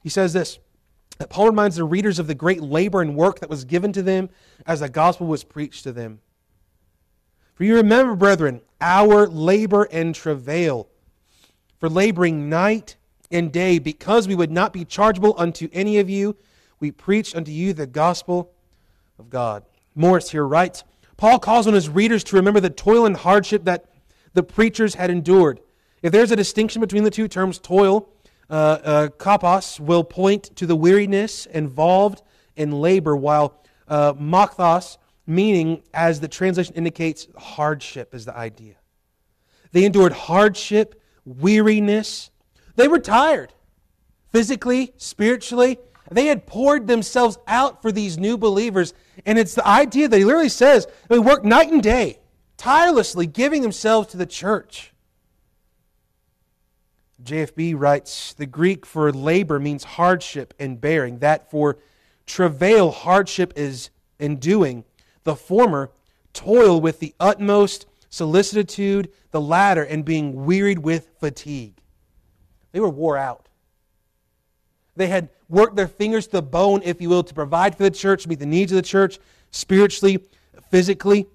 He 0.02 0.10
says 0.10 0.32
this 0.32 0.60
that 1.18 1.30
Paul 1.30 1.48
reminds 1.48 1.76
the 1.76 1.84
readers 1.84 2.20
of 2.20 2.28
the 2.28 2.36
great 2.36 2.62
labor 2.62 3.02
and 3.02 3.16
work 3.16 3.40
that 3.40 3.50
was 3.50 3.66
given 3.66 3.92
to 3.94 4.04
them 4.04 4.30
as 4.66 4.80
the 4.82 4.90
gospel 4.90 5.28
was 5.28 5.44
preached 5.44 5.84
to 5.84 5.92
them. 5.92 6.20
For 7.56 7.64
you 7.64 7.76
remember, 7.76 8.16
brethren, 8.16 8.62
our 8.80 9.28
labor 9.28 9.88
and 9.92 10.14
travail, 10.14 10.90
for 11.80 11.90
laboring 11.90 12.50
night 12.50 12.96
and 13.32 13.52
day, 13.52 13.80
because 13.80 14.28
we 14.28 14.36
would 14.36 14.52
not 14.52 14.74
be 14.74 14.86
chargeable 14.86 15.34
unto 15.38 15.68
any 15.74 15.98
of 15.98 16.10
you, 16.10 16.38
we 16.80 16.92
preached 16.92 17.36
unto 17.36 17.52
you 17.52 17.74
the 17.74 17.88
gospel 17.88 18.52
of 19.18 19.30
God. 19.30 19.64
Morris 19.96 20.30
here 20.30 20.46
writes 20.46 20.84
Paul 21.18 21.40
calls 21.40 21.66
on 21.66 21.74
his 21.74 21.90
readers 21.90 22.24
to 22.26 22.36
remember 22.36 22.60
the 22.60 22.70
toil 22.70 23.08
and 23.08 23.18
hardship 23.18 23.66
that 23.66 23.86
the 24.34 24.44
preachers 24.44 24.94
had 24.94 25.10
endured. 25.10 25.60
If 26.04 26.12
there's 26.12 26.32
a 26.32 26.36
distinction 26.36 26.80
between 26.80 27.04
the 27.04 27.10
two 27.10 27.28
terms, 27.28 27.58
toil, 27.58 28.08
uh, 28.50 28.54
uh, 28.54 29.08
kopos, 29.10 29.80
will 29.80 30.04
point 30.04 30.56
to 30.56 30.66
the 30.66 30.76
weariness 30.76 31.46
involved 31.48 32.22
in 32.56 32.72
labor, 32.72 33.16
while 33.16 33.62
uh, 33.88 34.14
mochthos, 34.14 34.98
meaning, 35.26 35.84
as 35.94 36.20
the 36.20 36.28
translation 36.28 36.76
indicates, 36.76 37.28
hardship 37.38 38.14
is 38.16 38.26
the 38.26 38.36
idea. 38.36 38.76
They 39.72 39.86
endured 39.86 40.14
hardship, 40.14 41.02
weariness. 41.26 42.32
They 42.76 42.88
were 42.88 43.00
tired, 43.00 43.54
physically, 44.32 44.94
spiritually. 44.98 45.78
They 46.10 46.28
had 46.28 46.48
poured 46.48 46.88
themselves 46.88 47.38
out 47.48 47.82
for 47.82 47.92
these 47.92 48.18
new 48.18 48.38
believers. 48.38 48.94
And 49.26 49.38
it's 49.38 49.56
the 49.56 49.68
idea 49.68 50.08
that 50.08 50.18
he 50.18 50.24
literally 50.24 50.50
says 50.50 50.88
they 51.10 51.20
worked 51.20 51.46
night 51.46 51.72
and 51.72 51.84
day, 51.84 52.20
tirelessly 52.56 53.28
giving 53.28 53.62
themselves 53.62 54.08
to 54.10 54.18
the 54.18 54.26
church. 54.26 54.94
JFB 57.24 57.74
writes 57.78 58.34
The 58.34 58.46
Greek 58.46 58.86
for 58.86 59.12
labor 59.12 59.60
means 59.60 59.84
hardship 59.84 60.54
and 60.60 60.80
bearing. 60.80 61.20
That 61.20 61.50
for 61.50 61.78
travail, 62.26 62.92
hardship 62.92 63.54
is 63.56 63.90
enduing. 64.20 64.84
The 65.24 65.36
former, 65.36 65.92
toil 66.34 66.80
with 66.80 67.00
the 67.00 67.16
utmost 67.20 67.88
solicitude, 68.10 69.12
the 69.32 69.42
latter, 69.42 69.84
and 69.84 70.06
being 70.06 70.46
wearied 70.46 70.80
with 70.80 71.10
fatigue. 71.20 71.82
They 72.72 72.80
were 72.80 72.90
wore 72.90 73.18
out. 73.18 73.50
They 74.96 75.08
had 75.08 75.30
worked 75.50 75.76
their 75.76 75.88
fingers 75.88 76.26
to 76.28 76.34
the 76.34 76.42
bone, 76.42 76.82
if 76.84 77.02
you 77.02 77.10
will, 77.10 77.24
to 77.24 77.34
provide 77.34 77.76
for 77.76 77.84
the 77.84 77.92
church, 77.92 78.28
meet 78.28 78.40
the 78.40 78.46
needs 78.46 78.72
of 78.72 78.76
the 78.78 78.82
church, 78.82 79.20
spiritually, 79.52 80.24
physically. 80.70 81.28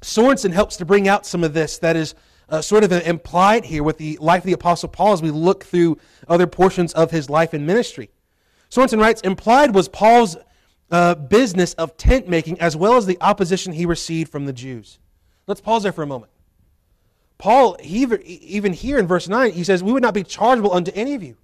Sorenson 0.00 0.52
helps 0.52 0.76
to 0.76 0.84
bring 0.84 1.08
out 1.08 1.26
some 1.26 1.44
of 1.44 1.54
this 1.54 1.78
that 1.78 1.96
is 1.96 2.14
uh, 2.52 2.60
sort 2.60 2.84
of 2.84 2.92
implied 2.92 3.64
here 3.64 3.82
with 3.82 3.96
the 3.96 4.18
life 4.20 4.42
of 4.42 4.46
the 4.46 4.52
Apostle 4.52 4.90
Paul 4.90 5.14
as 5.14 5.22
we 5.22 5.30
look 5.30 5.64
through 5.64 5.98
other 6.28 6.46
portions 6.46 6.92
of 6.92 7.10
his 7.10 7.30
life 7.30 7.54
and 7.54 7.66
ministry. 7.66 8.10
Sorenson 8.68 9.00
writes 9.00 9.22
Implied 9.22 9.74
was 9.74 9.88
Paul's 9.88 10.36
uh, 10.90 11.14
business 11.14 11.72
of 11.74 11.96
tent 11.96 12.28
making 12.28 12.60
as 12.60 12.76
well 12.76 12.96
as 12.96 13.06
the 13.06 13.16
opposition 13.22 13.72
he 13.72 13.86
received 13.86 14.30
from 14.30 14.44
the 14.44 14.52
Jews. 14.52 14.98
Let's 15.46 15.62
pause 15.62 15.82
there 15.82 15.92
for 15.92 16.02
a 16.02 16.06
moment. 16.06 16.30
Paul, 17.38 17.78
he, 17.80 18.04
even 18.04 18.74
here 18.74 18.98
in 18.98 19.06
verse 19.06 19.28
9, 19.28 19.52
he 19.52 19.64
says, 19.64 19.82
We 19.82 19.92
would 19.92 20.02
not 20.02 20.14
be 20.14 20.22
chargeable 20.22 20.72
unto 20.72 20.92
any 20.94 21.14
of 21.14 21.22
you. 21.22 21.36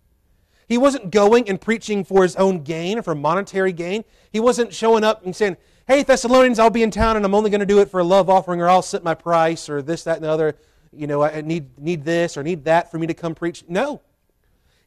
He 0.68 0.76
wasn't 0.76 1.10
going 1.10 1.48
and 1.48 1.58
preaching 1.58 2.04
for 2.04 2.22
his 2.22 2.36
own 2.36 2.62
gain, 2.62 2.98
or 2.98 3.02
for 3.02 3.14
monetary 3.14 3.72
gain. 3.72 4.04
He 4.30 4.40
wasn't 4.40 4.74
showing 4.74 5.04
up 5.04 5.24
and 5.24 5.34
saying, 5.34 5.56
Hey, 5.86 6.02
Thessalonians, 6.02 6.58
I'll 6.58 6.68
be 6.68 6.82
in 6.82 6.90
town 6.90 7.16
and 7.16 7.24
I'm 7.24 7.34
only 7.34 7.48
going 7.48 7.60
to 7.60 7.66
do 7.66 7.80
it 7.80 7.90
for 7.90 7.98
a 7.98 8.04
love 8.04 8.28
offering 8.28 8.60
or 8.60 8.68
I'll 8.68 8.82
set 8.82 9.02
my 9.02 9.14
price 9.14 9.70
or 9.70 9.80
this, 9.80 10.04
that, 10.04 10.16
and 10.16 10.24
the 10.24 10.30
other. 10.30 10.54
You 10.92 11.06
know, 11.06 11.22
I 11.22 11.40
need, 11.40 11.78
need 11.78 12.04
this 12.04 12.36
or 12.36 12.42
need 12.42 12.64
that 12.64 12.90
for 12.90 12.98
me 12.98 13.06
to 13.06 13.14
come 13.14 13.34
preach. 13.34 13.64
No. 13.68 14.00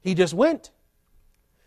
He 0.01 0.13
just 0.13 0.33
went. 0.33 0.71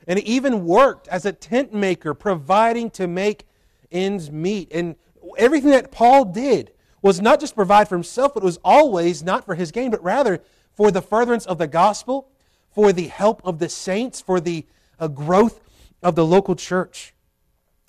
And 0.06 0.18
he 0.18 0.24
even 0.34 0.66
worked 0.66 1.08
as 1.08 1.24
a 1.24 1.32
tent 1.32 1.72
maker, 1.72 2.14
providing 2.14 2.90
to 2.90 3.06
make 3.06 3.46
ends 3.90 4.30
meet. 4.30 4.72
And 4.72 4.96
everything 5.38 5.70
that 5.70 5.90
Paul 5.90 6.26
did 6.26 6.72
was 7.00 7.20
not 7.20 7.40
just 7.40 7.54
provide 7.54 7.88
for 7.88 7.94
himself, 7.94 8.34
but 8.34 8.42
was 8.42 8.58
always 8.64 9.22
not 9.22 9.44
for 9.44 9.54
his 9.54 9.70
gain, 9.70 9.90
but 9.90 10.02
rather 10.02 10.42
for 10.74 10.90
the 10.90 11.02
furtherance 11.02 11.46
of 11.46 11.58
the 11.58 11.66
gospel 11.66 12.28
for 12.74 12.92
the 12.92 13.06
help 13.06 13.40
of 13.44 13.60
the 13.60 13.68
saints, 13.68 14.20
for 14.20 14.40
the 14.40 14.66
uh, 14.98 15.08
growth 15.08 15.60
of 16.02 16.16
the 16.16 16.26
local 16.26 16.56
church. 16.56 17.13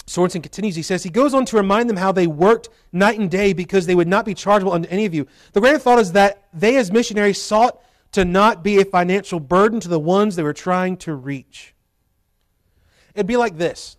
Sorenson 0.08 0.42
continues. 0.42 0.76
He 0.76 0.84
says, 0.84 1.04
He 1.04 1.10
goes 1.10 1.34
on 1.34 1.46
to 1.46 1.58
remind 1.58 1.90
them 1.90 1.98
how 1.98 2.12
they 2.12 2.28
worked 2.28 2.70
night 2.92 3.20
and 3.20 3.30
day 3.30 3.54
because 3.54 3.86
they 3.86 3.96
would 3.96 4.08
not 4.08 4.26
be 4.26 4.34
chargeable 4.34 4.74
unto 4.74 4.90
any 4.90 5.06
of 5.06 5.14
you. 5.14 5.28
The 5.54 5.62
grand 5.62 5.82
thought 5.82 6.00
is 6.00 6.12
that 6.12 6.48
they, 6.54 6.78
as 6.78 6.92
missionaries, 6.92 7.42
sought 7.42 7.82
to 8.12 8.24
not 8.24 8.64
be 8.64 8.80
a 8.80 8.86
financial 8.86 9.40
burden 9.40 9.80
to 9.82 9.88
the 9.88 10.00
ones 10.00 10.36
they 10.36 10.44
were 10.44 10.54
trying 10.54 10.98
to 10.98 11.14
reach. 11.14 11.74
It'd 13.14 13.28
be 13.28 13.38
like 13.38 13.58
this 13.58 13.98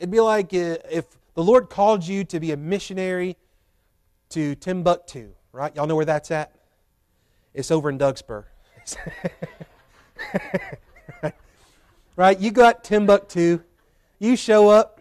it'd 0.00 0.10
be 0.10 0.20
like 0.20 0.52
uh, 0.54 0.78
if 0.90 1.04
the 1.34 1.44
Lord 1.44 1.68
called 1.68 2.06
you 2.06 2.24
to 2.24 2.40
be 2.40 2.52
a 2.52 2.56
missionary 2.56 3.36
to 4.30 4.54
Timbuktu, 4.54 5.32
right? 5.52 5.74
Y'all 5.76 5.86
know 5.86 5.94
where 5.94 6.06
that's 6.06 6.30
at? 6.30 6.52
It's 7.52 7.70
over 7.70 7.90
in 7.90 7.98
Dougsburg. 7.98 8.44
right? 12.16 12.40
You 12.40 12.50
got 12.50 12.82
Timbuktu. 12.82 13.60
You 14.20 14.36
show 14.36 14.68
up, 14.68 15.00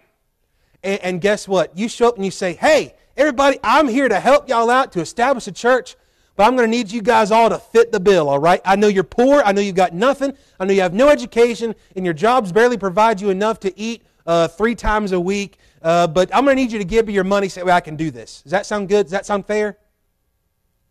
and, 0.82 1.00
and 1.02 1.22
guess 1.22 1.48
what? 1.48 1.78
You 1.78 1.90
show 1.90 2.08
up 2.08 2.16
and 2.16 2.24
you 2.24 2.32
say, 2.32 2.54
hey, 2.54 2.96
everybody, 3.18 3.60
I'm 3.64 3.88
here 3.88 4.08
to 4.08 4.20
help 4.20 4.48
y'all 4.48 4.70
out 4.70 4.94
to 4.94 5.02
establish 5.02 5.46
a 5.46 5.52
church, 5.52 5.98
but 6.38 6.48
I'm 6.48 6.56
going 6.56 6.72
to 6.72 6.76
need 6.76 6.90
you 6.90 7.02
guys 7.02 7.30
all 7.30 7.50
to 7.50 7.60
fit 7.60 7.92
the 7.92 8.00
bill, 8.00 8.30
all 8.30 8.40
right? 8.40 8.62
I 8.64 8.78
know 8.78 8.88
you're 8.88 9.04
poor. 9.04 9.44
I 9.46 9.52
know 9.52 9.60
you've 9.60 9.76
got 9.76 9.94
nothing. 9.94 10.32
I 10.58 10.64
know 10.64 10.74
you 10.74 10.82
have 10.82 10.94
no 10.94 11.10
education, 11.10 11.76
and 11.98 12.06
your 12.06 12.14
jobs 12.14 12.54
barely 12.54 12.78
provide 12.78 13.20
you 13.20 13.30
enough 13.30 13.60
to 13.60 13.78
eat 13.78 14.04
uh, 14.26 14.48
three 14.48 14.74
times 14.74 15.12
a 15.12 15.20
week. 15.20 15.58
Uh, 15.82 16.08
but 16.08 16.34
I'm 16.34 16.46
going 16.46 16.56
to 16.56 16.62
need 16.62 16.72
you 16.72 16.80
to 16.80 16.86
give 16.86 17.08
me 17.08 17.14
your 17.14 17.26
money 17.26 17.50
so 17.50 17.70
I 17.70 17.82
can 17.82 17.98
do 17.98 18.12
this. 18.12 18.42
Does 18.44 18.52
that 18.52 18.66
sound 18.66 18.88
good? 18.88 19.04
Does 19.04 19.12
that 19.12 19.26
sound 19.26 19.46
fair? 19.46 19.78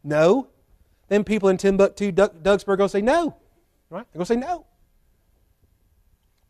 No. 0.04 0.48
Then 1.08 1.24
people 1.24 1.48
in 1.48 1.56
Timbuktu, 1.56 2.12
Dougsburg, 2.12 2.76
going 2.76 2.78
to 2.78 2.88
say 2.90 3.00
no. 3.00 3.36
Right? 3.88 4.06
They're 4.12 4.18
going 4.18 4.26
to 4.26 4.34
say 4.34 4.36
no. 4.36 4.66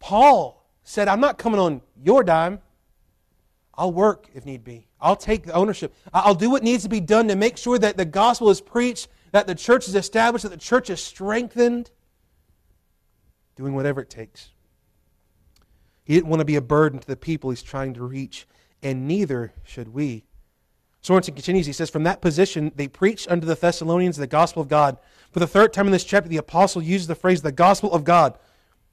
Paul 0.01 0.59
said, 0.89 1.07
I'm 1.07 1.21
not 1.21 1.37
coming 1.37 1.61
on 1.61 1.83
your 2.03 2.25
dime. 2.25 2.61
I'll 3.75 3.93
work 3.93 4.29
if 4.35 4.47
need 4.47 4.65
be. 4.65 4.89
I'll 5.01 5.17
take 5.17 5.45
the 5.45 5.53
ownership. 5.53 5.95
I'll 6.15 6.35
do 6.35 6.49
what 6.49 6.63
needs 6.63 6.83
to 6.85 6.89
be 6.89 7.01
done 7.01 7.29
to 7.29 7.37
make 7.37 7.59
sure 7.59 7.79
that 7.79 7.99
the 7.99 8.07
gospel 8.07 8.49
is 8.49 8.61
preached, 8.61 9.09
that 9.33 9.47
the 9.47 9.55
church 9.55 9.87
is 9.87 9.95
established, 9.95 10.45
that 10.45 10.49
the 10.49 10.57
church 10.57 10.89
is 10.89 11.03
strengthened. 11.03 11.91
Doing 13.55 13.75
whatever 13.75 14.01
it 14.01 14.09
takes. 14.09 14.51
He 16.05 16.15
didn't 16.15 16.31
want 16.31 16.41
to 16.41 16.47
be 16.47 16.57
a 16.57 16.63
burden 16.63 17.01
to 17.01 17.07
the 17.07 17.17
people 17.17 17.51
he's 17.51 17.63
trying 17.63 17.93
to 17.95 18.03
reach, 18.03 18.49
and 18.83 19.07
neither 19.07 19.53
should 19.65 19.89
we. 19.89 20.25
Sorenson 21.03 21.35
continues, 21.35 21.67
he 21.67 21.73
says, 21.75 21.91
From 21.91 22.05
that 22.05 22.23
position, 22.23 22.73
they 22.75 22.89
preached 22.89 23.31
unto 23.31 23.47
the 23.47 23.55
Thessalonians 23.55 24.17
the 24.17 24.27
gospel 24.27 24.63
of 24.63 24.69
God. 24.69 24.97
For 25.33 25.39
the 25.39 25.47
third 25.47 25.75
time 25.75 25.87
in 25.87 25.93
this 25.93 26.05
chapter, 26.05 26.31
the 26.31 26.39
apostle 26.39 26.81
uses 26.81 27.07
the 27.07 27.15
phrase 27.15 27.43
the 27.43 27.53
gospel 27.53 27.93
of 27.93 28.05
God. 28.05 28.39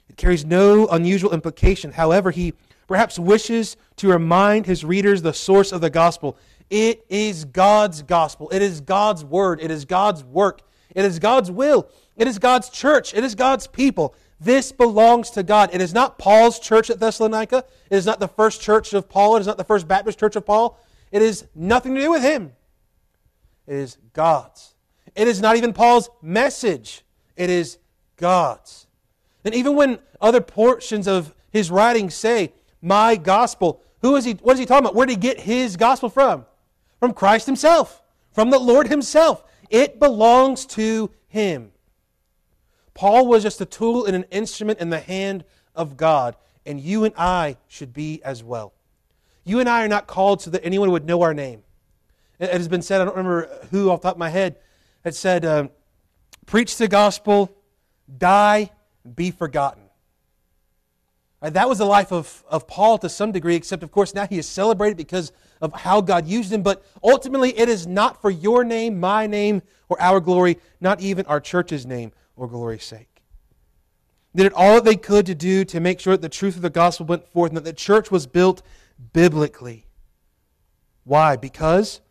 It 0.09 0.17
carries 0.17 0.45
no 0.45 0.87
unusual 0.87 1.33
implication. 1.33 1.91
However, 1.91 2.31
he 2.31 2.53
perhaps 2.87 3.17
wishes 3.17 3.77
to 3.97 4.09
remind 4.09 4.65
his 4.65 4.85
readers 4.85 5.21
the 5.21 5.33
source 5.33 5.71
of 5.71 5.81
the 5.81 5.89
gospel. 5.89 6.37
It 6.69 7.05
is 7.09 7.45
God's 7.45 8.01
gospel. 8.01 8.49
It 8.51 8.61
is 8.61 8.81
God's 8.81 9.23
word. 9.23 9.59
It 9.61 9.71
is 9.71 9.85
God's 9.85 10.23
work. 10.23 10.61
It 10.95 11.05
is 11.05 11.19
God's 11.19 11.51
will. 11.51 11.89
It 12.15 12.27
is 12.27 12.39
God's 12.39 12.69
church. 12.69 13.13
It 13.13 13.23
is 13.23 13.35
God's 13.35 13.67
people. 13.67 14.15
This 14.39 14.71
belongs 14.71 15.29
to 15.31 15.43
God. 15.43 15.69
It 15.73 15.81
is 15.81 15.93
not 15.93 16.17
Paul's 16.17 16.59
church 16.59 16.89
at 16.89 16.99
Thessalonica. 16.99 17.63
It 17.89 17.95
is 17.95 18.05
not 18.05 18.19
the 18.19 18.27
first 18.27 18.61
church 18.61 18.93
of 18.93 19.09
Paul. 19.09 19.37
It 19.37 19.41
is 19.41 19.47
not 19.47 19.57
the 19.57 19.63
first 19.63 19.87
Baptist 19.87 20.19
church 20.19 20.35
of 20.35 20.45
Paul. 20.45 20.79
It 21.11 21.21
is 21.21 21.45
nothing 21.55 21.95
to 21.95 22.01
do 22.01 22.11
with 22.11 22.21
him. 22.21 22.53
It 23.67 23.75
is 23.75 23.97
God's. 24.13 24.75
It 25.15 25.27
is 25.27 25.41
not 25.41 25.55
even 25.55 25.73
Paul's 25.73 26.09
message. 26.21 27.03
It 27.35 27.49
is 27.49 27.77
God's. 28.17 28.84
And 29.45 29.53
even 29.53 29.75
when 29.75 29.99
other 30.19 30.41
portions 30.41 31.07
of 31.07 31.33
his 31.51 31.71
writings 31.71 32.15
say, 32.15 32.51
my 32.81 33.15
gospel, 33.15 33.81
who 34.01 34.15
is 34.15 34.25
he, 34.25 34.33
what 34.33 34.53
is 34.53 34.59
he 34.59 34.65
talking 34.65 34.85
about? 34.85 34.95
Where 34.95 35.05
did 35.05 35.13
he 35.13 35.19
get 35.19 35.39
his 35.39 35.77
gospel 35.77 36.09
from? 36.09 36.45
From 36.99 37.13
Christ 37.13 37.45
himself, 37.45 38.01
from 38.33 38.49
the 38.49 38.59
Lord 38.59 38.87
himself. 38.87 39.43
It 39.69 39.99
belongs 39.99 40.65
to 40.67 41.11
him. 41.27 41.71
Paul 42.93 43.27
was 43.27 43.43
just 43.43 43.61
a 43.61 43.65
tool 43.65 44.05
and 44.05 44.15
an 44.15 44.25
instrument 44.31 44.79
in 44.79 44.89
the 44.89 44.99
hand 44.99 45.43
of 45.75 45.97
God, 45.97 46.35
and 46.65 46.79
you 46.79 47.03
and 47.03 47.13
I 47.17 47.57
should 47.67 47.93
be 47.93 48.23
as 48.23 48.43
well. 48.43 48.73
You 49.43 49.59
and 49.59 49.69
I 49.69 49.83
are 49.83 49.87
not 49.87 50.07
called 50.07 50.41
so 50.41 50.49
that 50.51 50.65
anyone 50.65 50.91
would 50.91 51.05
know 51.05 51.21
our 51.21 51.33
name. 51.33 51.63
It 52.39 52.49
has 52.51 52.67
been 52.67 52.81
said, 52.81 53.01
I 53.01 53.05
don't 53.05 53.15
remember 53.15 53.67
who 53.71 53.89
off 53.89 54.01
the 54.01 54.07
top 54.07 54.15
of 54.15 54.19
my 54.19 54.29
head, 54.29 54.57
it 55.03 55.13
said, 55.13 55.45
um, 55.45 55.69
preach 56.45 56.77
the 56.77 56.87
gospel, 56.87 57.55
die, 58.17 58.71
be 59.13 59.31
forgotten. 59.31 59.83
Right, 61.41 61.53
that 61.53 61.69
was 61.69 61.77
the 61.77 61.85
life 61.85 62.11
of, 62.11 62.43
of 62.49 62.67
Paul 62.67 62.97
to 62.99 63.09
some 63.09 63.31
degree, 63.31 63.55
except, 63.55 63.83
of 63.83 63.91
course, 63.91 64.13
now 64.13 64.25
he 64.25 64.37
is 64.37 64.47
celebrated 64.47 64.97
because 64.97 65.31
of 65.61 65.73
how 65.73 66.01
God 66.01 66.25
used 66.27 66.51
him. 66.51 66.63
But 66.63 66.83
ultimately, 67.03 67.57
it 67.57 67.69
is 67.69 67.85
not 67.85 68.21
for 68.21 68.29
your 68.29 68.63
name, 68.63 68.99
my 68.99 69.27
name, 69.27 69.61
or 69.89 70.01
our 70.01 70.19
glory, 70.19 70.57
not 70.79 71.01
even 71.01 71.25
our 71.27 71.39
church's 71.39 71.85
name 71.85 72.13
or 72.35 72.47
glory's 72.47 72.83
sake. 72.83 73.21
They 74.33 74.43
did 74.43 74.53
all 74.53 74.75
that 74.75 74.85
they 74.85 74.95
could 74.95 75.25
to 75.27 75.35
do 75.35 75.63
to 75.65 75.79
make 75.79 75.99
sure 75.99 76.13
that 76.13 76.21
the 76.21 76.29
truth 76.29 76.55
of 76.55 76.61
the 76.61 76.69
gospel 76.69 77.05
went 77.05 77.27
forth 77.27 77.51
and 77.51 77.57
that 77.57 77.63
the 77.63 77.73
church 77.73 78.11
was 78.11 78.27
built 78.27 78.61
biblically. 79.13 79.85
Why? 81.03 81.35
Because 81.35 82.01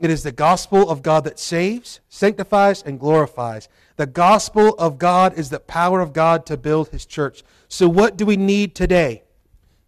it 0.00 0.08
is 0.08 0.22
the 0.22 0.32
gospel 0.32 0.88
of 0.88 1.02
God 1.02 1.24
that 1.24 1.38
saves, 1.38 2.00
sanctifies, 2.08 2.82
and 2.82 2.98
glorifies. 2.98 3.68
The 3.96 4.06
gospel 4.06 4.70
of 4.78 4.98
God 4.98 5.38
is 5.38 5.50
the 5.50 5.60
power 5.60 6.00
of 6.00 6.14
God 6.14 6.46
to 6.46 6.56
build 6.56 6.88
his 6.88 7.04
church. 7.04 7.42
So, 7.68 7.86
what 7.86 8.16
do 8.16 8.24
we 8.24 8.38
need 8.38 8.74
today? 8.74 9.24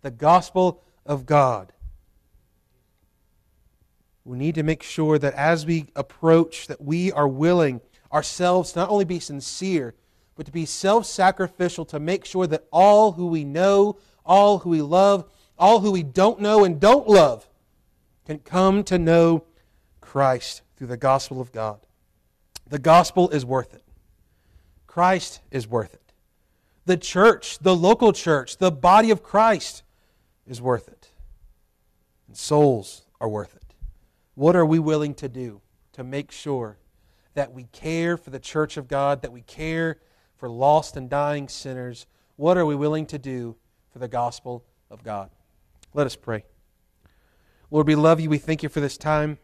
The 0.03 0.11
gospel 0.11 0.83
of 1.07 1.25
God. 1.25 1.73
We 4.25 4.37
need 4.37 4.55
to 4.57 4.63
make 4.63 4.83
sure 4.83 5.19
that 5.19 5.33
as 5.33 5.65
we 5.65 5.87
approach, 5.97 6.67
that 6.67 6.83
we 6.83 7.11
are 7.11 7.27
willing 7.27 7.81
ourselves 8.13 8.73
to 8.73 8.81
not 8.81 8.91
only 8.91 9.07
be 9.07 9.19
sincere, 9.19 9.95
but 10.37 10.45
to 10.45 10.53
be 10.53 10.67
self 10.67 11.07
sacrificial 11.07 11.87
to 11.87 11.99
make 11.99 12.27
sure 12.27 12.47
that 12.47 12.67
all 12.71 13.13
who 13.13 13.29
we 13.29 13.45
know, 13.45 13.97
all 14.27 14.59
who 14.59 14.71
we 14.71 14.83
love, 14.83 15.25
all 15.59 15.81
who 15.81 15.91
we 15.91 16.03
don't 16.03 16.39
know 16.39 16.65
and 16.65 16.79
don't 16.79 17.09
love 17.09 17.49
can 18.27 18.39
come 18.39 18.85
to 18.85 18.99
know 18.99 19.45
Christ 20.13 20.61
through 20.77 20.89
the 20.89 20.99
gospel 20.99 21.41
of 21.41 21.53
God. 21.53 21.81
The 22.69 22.79
gospel 22.79 23.31
is 23.31 23.47
worth 23.47 23.73
it. 23.73 23.83
Christ 24.87 25.41
is 25.51 25.67
worth 25.67 25.95
it. 25.95 26.13
The 26.85 26.99
church, 26.99 27.59
the 27.61 27.75
local 27.75 28.13
church, 28.13 28.59
the 28.59 28.71
body 28.71 29.11
of 29.11 29.23
Christ 29.23 29.83
is 30.47 30.61
worth 30.61 30.87
it. 30.89 31.13
And 32.29 32.37
souls 32.37 33.07
are 33.23 33.29
worth 33.29 33.57
it. 33.57 33.75
What 34.35 34.55
are 34.55 34.67
we 34.67 34.79
willing 34.79 35.15
to 35.15 35.31
do 35.31 35.63
to 35.95 36.05
make 36.05 36.31
sure 36.31 36.77
that 37.33 37.55
we 37.55 37.65
care 37.73 38.19
for 38.19 38.29
the 38.29 38.39
church 38.39 38.77
of 38.77 38.89
God, 38.89 39.23
that 39.23 39.33
we 39.33 39.41
care 39.41 39.97
for 40.37 40.47
lost 40.47 40.95
and 40.95 41.09
dying 41.09 41.49
sinners? 41.49 42.05
What 42.37 42.59
are 42.59 42.67
we 42.67 42.75
willing 42.75 43.07
to 43.07 43.19
do 43.19 43.57
for 43.89 43.99
the 43.99 44.09
gospel 44.09 44.63
of 44.91 45.03
God? 45.03 45.31
Let 45.95 46.07
us 46.07 46.17
pray. 46.17 46.45
Lord, 47.71 47.87
we 47.87 47.95
love 47.95 48.21
you. 48.21 48.29
We 48.29 48.37
thank 48.37 48.63
you 48.63 48.69
for 48.69 48.81
this 48.81 48.99
time. 48.99 49.39